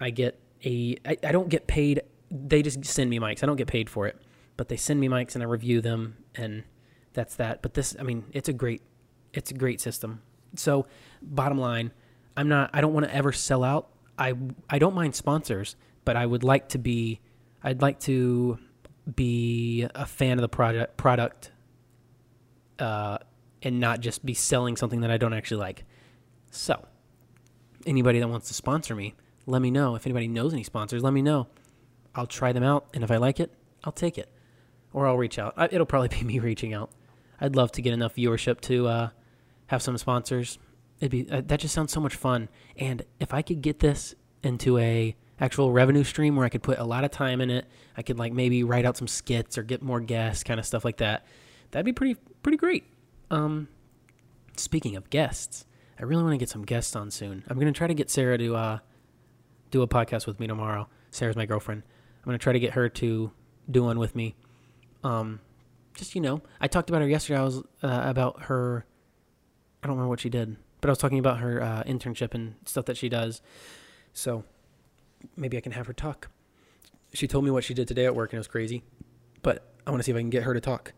I 0.00 0.10
get 0.10 0.38
a 0.64 0.96
I, 1.06 1.16
I 1.24 1.32
don't 1.32 1.48
get 1.48 1.66
paid. 1.66 2.02
They 2.30 2.62
just 2.62 2.84
send 2.84 3.08
me 3.08 3.18
mics. 3.18 3.42
I 3.42 3.46
don't 3.46 3.56
get 3.56 3.68
paid 3.68 3.88
for 3.88 4.06
it, 4.06 4.20
but 4.56 4.68
they 4.68 4.76
send 4.76 5.00
me 5.00 5.08
mics 5.08 5.34
and 5.34 5.42
I 5.42 5.46
review 5.46 5.80
them, 5.80 6.18
and 6.34 6.64
that's 7.14 7.36
that. 7.36 7.62
But 7.62 7.74
this, 7.74 7.96
I 7.98 8.02
mean, 8.02 8.24
it's 8.32 8.48
a 8.48 8.52
great, 8.52 8.82
it's 9.32 9.50
a 9.50 9.54
great 9.54 9.80
system. 9.80 10.20
So, 10.56 10.86
bottom 11.22 11.58
line, 11.58 11.92
I'm 12.36 12.48
not. 12.48 12.70
I 12.72 12.80
don't 12.80 12.92
want 12.92 13.06
to 13.06 13.14
ever 13.14 13.32
sell 13.32 13.64
out. 13.64 13.88
I 14.18 14.34
I 14.68 14.78
don't 14.78 14.94
mind 14.94 15.14
sponsors, 15.14 15.76
but 16.04 16.16
I 16.16 16.26
would 16.26 16.44
like 16.44 16.68
to 16.70 16.78
be. 16.78 17.20
I'd 17.62 17.82
like 17.82 18.00
to 18.00 18.58
be 19.14 19.86
a 19.94 20.06
fan 20.06 20.38
of 20.38 20.42
the 20.42 20.48
product 20.48 20.96
product, 20.96 21.50
uh, 22.78 23.18
and 23.62 23.80
not 23.80 24.00
just 24.00 24.24
be 24.24 24.34
selling 24.34 24.76
something 24.76 25.00
that 25.00 25.10
I 25.10 25.16
don't 25.16 25.32
actually 25.32 25.60
like. 25.60 25.84
So, 26.50 26.86
anybody 27.86 28.18
that 28.20 28.28
wants 28.28 28.48
to 28.48 28.54
sponsor 28.54 28.94
me, 28.94 29.14
let 29.46 29.62
me 29.62 29.70
know. 29.70 29.94
If 29.94 30.06
anybody 30.06 30.28
knows 30.28 30.52
any 30.52 30.62
sponsors, 30.62 31.02
let 31.02 31.12
me 31.12 31.22
know. 31.22 31.48
I'll 32.14 32.26
try 32.26 32.52
them 32.52 32.62
out, 32.62 32.86
and 32.94 33.04
if 33.04 33.10
I 33.10 33.16
like 33.16 33.40
it, 33.40 33.52
I'll 33.84 33.92
take 33.92 34.18
it, 34.18 34.30
or 34.92 35.06
I'll 35.06 35.16
reach 35.16 35.38
out. 35.38 35.54
I, 35.56 35.66
it'll 35.66 35.86
probably 35.86 36.08
be 36.18 36.24
me 36.24 36.38
reaching 36.38 36.74
out. 36.74 36.90
I'd 37.40 37.56
love 37.56 37.72
to 37.72 37.82
get 37.82 37.92
enough 37.92 38.16
viewership 38.16 38.60
to 38.62 38.88
uh, 38.88 39.08
have 39.66 39.82
some 39.82 39.96
sponsors. 39.98 40.58
It'd 41.00 41.10
be 41.12 41.30
uh, 41.30 41.42
that 41.46 41.60
just 41.60 41.74
sounds 41.74 41.92
so 41.92 42.00
much 42.00 42.16
fun. 42.16 42.48
And 42.76 43.04
if 43.20 43.32
I 43.32 43.42
could 43.42 43.62
get 43.62 43.78
this 43.78 44.14
into 44.42 44.78
a 44.78 45.14
actual 45.40 45.70
revenue 45.72 46.02
stream 46.02 46.34
where 46.34 46.44
I 46.44 46.48
could 46.48 46.62
put 46.62 46.78
a 46.78 46.84
lot 46.84 47.04
of 47.04 47.12
time 47.12 47.40
in 47.40 47.50
it, 47.50 47.66
I 47.96 48.02
could 48.02 48.18
like 48.18 48.32
maybe 48.32 48.64
write 48.64 48.84
out 48.84 48.96
some 48.96 49.06
skits 49.06 49.56
or 49.56 49.62
get 49.62 49.82
more 49.82 50.00
guests, 50.00 50.42
kind 50.42 50.58
of 50.58 50.66
stuff 50.66 50.84
like 50.84 50.96
that. 50.96 51.26
That'd 51.70 51.86
be 51.86 51.92
pretty 51.92 52.16
pretty 52.42 52.58
great. 52.58 52.84
Um, 53.30 53.68
speaking 54.56 54.96
of 54.96 55.10
guests, 55.10 55.66
I 55.98 56.04
really 56.04 56.22
want 56.22 56.34
to 56.34 56.38
get 56.38 56.48
some 56.48 56.64
guests 56.64 56.94
on 56.94 57.10
soon. 57.10 57.44
I'm 57.48 57.58
gonna 57.58 57.72
try 57.72 57.86
to 57.86 57.94
get 57.94 58.10
Sarah 58.10 58.38
to 58.38 58.56
uh, 58.56 58.78
do 59.70 59.82
a 59.82 59.88
podcast 59.88 60.26
with 60.26 60.38
me 60.40 60.46
tomorrow. 60.46 60.88
Sarah's 61.10 61.36
my 61.36 61.46
girlfriend. 61.46 61.82
I'm 62.18 62.24
gonna 62.24 62.38
try 62.38 62.52
to 62.52 62.60
get 62.60 62.72
her 62.74 62.88
to 62.88 63.32
do 63.70 63.84
one 63.84 63.98
with 63.98 64.14
me. 64.14 64.36
Um, 65.04 65.40
just 65.94 66.14
you 66.14 66.20
know, 66.20 66.42
I 66.60 66.68
talked 66.68 66.88
about 66.88 67.02
her 67.02 67.08
yesterday. 67.08 67.40
I 67.40 67.44
was 67.44 67.58
uh, 67.58 67.62
about 67.82 68.42
her. 68.44 68.86
I 69.82 69.86
don't 69.86 69.96
remember 69.96 70.10
what 70.10 70.20
she 70.20 70.30
did, 70.30 70.56
but 70.80 70.88
I 70.88 70.92
was 70.92 70.98
talking 70.98 71.18
about 71.18 71.38
her 71.38 71.62
uh, 71.62 71.82
internship 71.84 72.34
and 72.34 72.54
stuff 72.64 72.84
that 72.86 72.96
she 72.96 73.08
does. 73.08 73.42
So 74.12 74.44
maybe 75.36 75.56
I 75.56 75.60
can 75.60 75.72
have 75.72 75.86
her 75.86 75.92
talk. 75.92 76.30
She 77.14 77.26
told 77.26 77.44
me 77.44 77.50
what 77.50 77.64
she 77.64 77.74
did 77.74 77.88
today 77.88 78.04
at 78.04 78.14
work 78.14 78.32
and 78.32 78.36
it 78.36 78.40
was 78.40 78.48
crazy, 78.48 78.82
but 79.42 79.72
I 79.86 79.90
want 79.90 80.00
to 80.00 80.04
see 80.04 80.12
if 80.12 80.16
I 80.16 80.20
can 80.20 80.30
get 80.30 80.42
her 80.42 80.54
to 80.54 80.60
talk, 80.60 80.92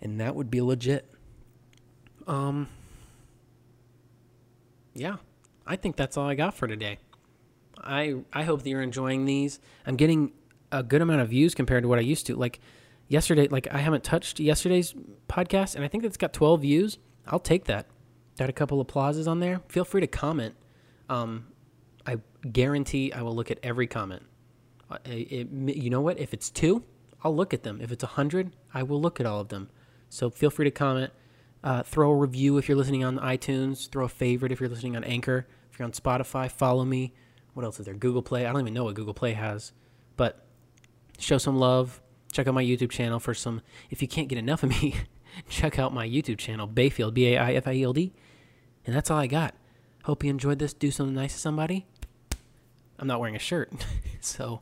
and 0.00 0.20
that 0.20 0.34
would 0.34 0.50
be 0.50 0.60
legit. 0.60 1.12
Um. 2.30 2.68
Yeah, 4.94 5.16
I 5.66 5.74
think 5.74 5.96
that's 5.96 6.16
all 6.16 6.28
I 6.28 6.36
got 6.36 6.54
for 6.54 6.68
today. 6.68 6.98
I 7.76 8.20
I 8.32 8.44
hope 8.44 8.62
that 8.62 8.70
you're 8.70 8.82
enjoying 8.82 9.24
these. 9.24 9.58
I'm 9.84 9.96
getting 9.96 10.32
a 10.70 10.84
good 10.84 11.02
amount 11.02 11.22
of 11.22 11.28
views 11.30 11.56
compared 11.56 11.82
to 11.82 11.88
what 11.88 11.98
I 11.98 12.02
used 12.02 12.26
to. 12.26 12.36
Like 12.36 12.60
yesterday, 13.08 13.48
like 13.48 13.66
I 13.72 13.78
haven't 13.78 14.04
touched 14.04 14.38
yesterday's 14.38 14.94
podcast, 15.28 15.74
and 15.74 15.84
I 15.84 15.88
think 15.88 16.04
it's 16.04 16.16
got 16.16 16.32
12 16.32 16.60
views. 16.60 16.98
I'll 17.26 17.40
take 17.40 17.64
that. 17.64 17.86
Got 18.38 18.48
a 18.48 18.52
couple 18.52 18.80
of 18.80 18.86
applauses 18.86 19.26
on 19.26 19.40
there. 19.40 19.60
Feel 19.68 19.84
free 19.84 20.00
to 20.00 20.06
comment. 20.06 20.54
Um, 21.08 21.48
I 22.06 22.18
guarantee 22.50 23.12
I 23.12 23.22
will 23.22 23.34
look 23.34 23.50
at 23.50 23.58
every 23.64 23.88
comment. 23.88 24.22
Uh, 24.88 24.98
it, 25.04 25.48
you 25.50 25.90
know 25.90 26.00
what? 26.00 26.20
If 26.20 26.32
it's 26.32 26.48
two, 26.48 26.84
I'll 27.24 27.34
look 27.34 27.52
at 27.52 27.64
them. 27.64 27.80
If 27.82 27.90
it's 27.90 28.04
a 28.04 28.08
hundred, 28.08 28.54
I 28.72 28.84
will 28.84 29.00
look 29.00 29.18
at 29.18 29.26
all 29.26 29.40
of 29.40 29.48
them. 29.48 29.68
So 30.08 30.30
feel 30.30 30.50
free 30.50 30.64
to 30.64 30.70
comment. 30.70 31.12
Uh, 31.62 31.82
throw 31.82 32.10
a 32.10 32.16
review 32.16 32.58
if 32.58 32.68
you're 32.68 32.78
listening 32.78 33.04
on 33.04 33.18
iTunes. 33.18 33.88
Throw 33.90 34.04
a 34.04 34.08
favorite 34.08 34.52
if 34.52 34.60
you're 34.60 34.68
listening 34.68 34.96
on 34.96 35.04
Anchor. 35.04 35.46
If 35.70 35.78
you're 35.78 35.84
on 35.84 35.92
Spotify, 35.92 36.50
follow 36.50 36.84
me. 36.84 37.12
What 37.54 37.64
else 37.64 37.78
is 37.78 37.86
there? 37.86 37.94
Google 37.94 38.22
Play. 38.22 38.46
I 38.46 38.52
don't 38.52 38.60
even 38.62 38.74
know 38.74 38.84
what 38.84 38.94
Google 38.94 39.14
Play 39.14 39.32
has, 39.32 39.72
but 40.16 40.46
show 41.18 41.38
some 41.38 41.56
love. 41.56 42.00
Check 42.32 42.46
out 42.46 42.54
my 42.54 42.64
YouTube 42.64 42.90
channel 42.90 43.18
for 43.18 43.34
some. 43.34 43.60
If 43.90 44.00
you 44.00 44.08
can't 44.08 44.28
get 44.28 44.38
enough 44.38 44.62
of 44.62 44.70
me, 44.70 44.94
check 45.48 45.78
out 45.78 45.92
my 45.92 46.08
YouTube 46.08 46.38
channel, 46.38 46.66
Bayfield, 46.66 47.14
B 47.14 47.34
A 47.34 47.38
I 47.38 47.52
F 47.54 47.66
I 47.66 47.72
E 47.72 47.82
L 47.82 47.92
D. 47.92 48.12
And 48.86 48.94
that's 48.94 49.10
all 49.10 49.18
I 49.18 49.26
got. 49.26 49.54
Hope 50.04 50.24
you 50.24 50.30
enjoyed 50.30 50.58
this. 50.58 50.72
Do 50.72 50.90
something 50.90 51.14
nice 51.14 51.34
to 51.34 51.38
somebody. 51.38 51.86
I'm 52.98 53.06
not 53.06 53.20
wearing 53.20 53.36
a 53.36 53.40
shirt, 53.40 53.72
so 54.20 54.60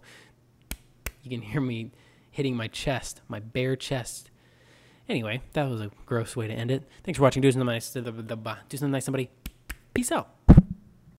you 1.22 1.30
can 1.30 1.42
hear 1.42 1.60
me 1.60 1.90
hitting 2.30 2.56
my 2.56 2.68
chest, 2.68 3.20
my 3.28 3.40
bare 3.40 3.76
chest. 3.76 4.30
Anyway, 5.08 5.40
that 5.54 5.68
was 5.68 5.80
a 5.80 5.90
gross 6.04 6.36
way 6.36 6.46
to 6.48 6.52
end 6.52 6.70
it. 6.70 6.82
Thanks 7.02 7.16
for 7.16 7.22
watching. 7.22 7.40
Do 7.40 7.50
something 7.50 7.66
nice. 7.66 7.90
Do 7.90 8.02
something 8.04 8.90
nice, 8.90 9.04
somebody. 9.04 9.30
Peace 9.94 10.12
out. 10.12 10.28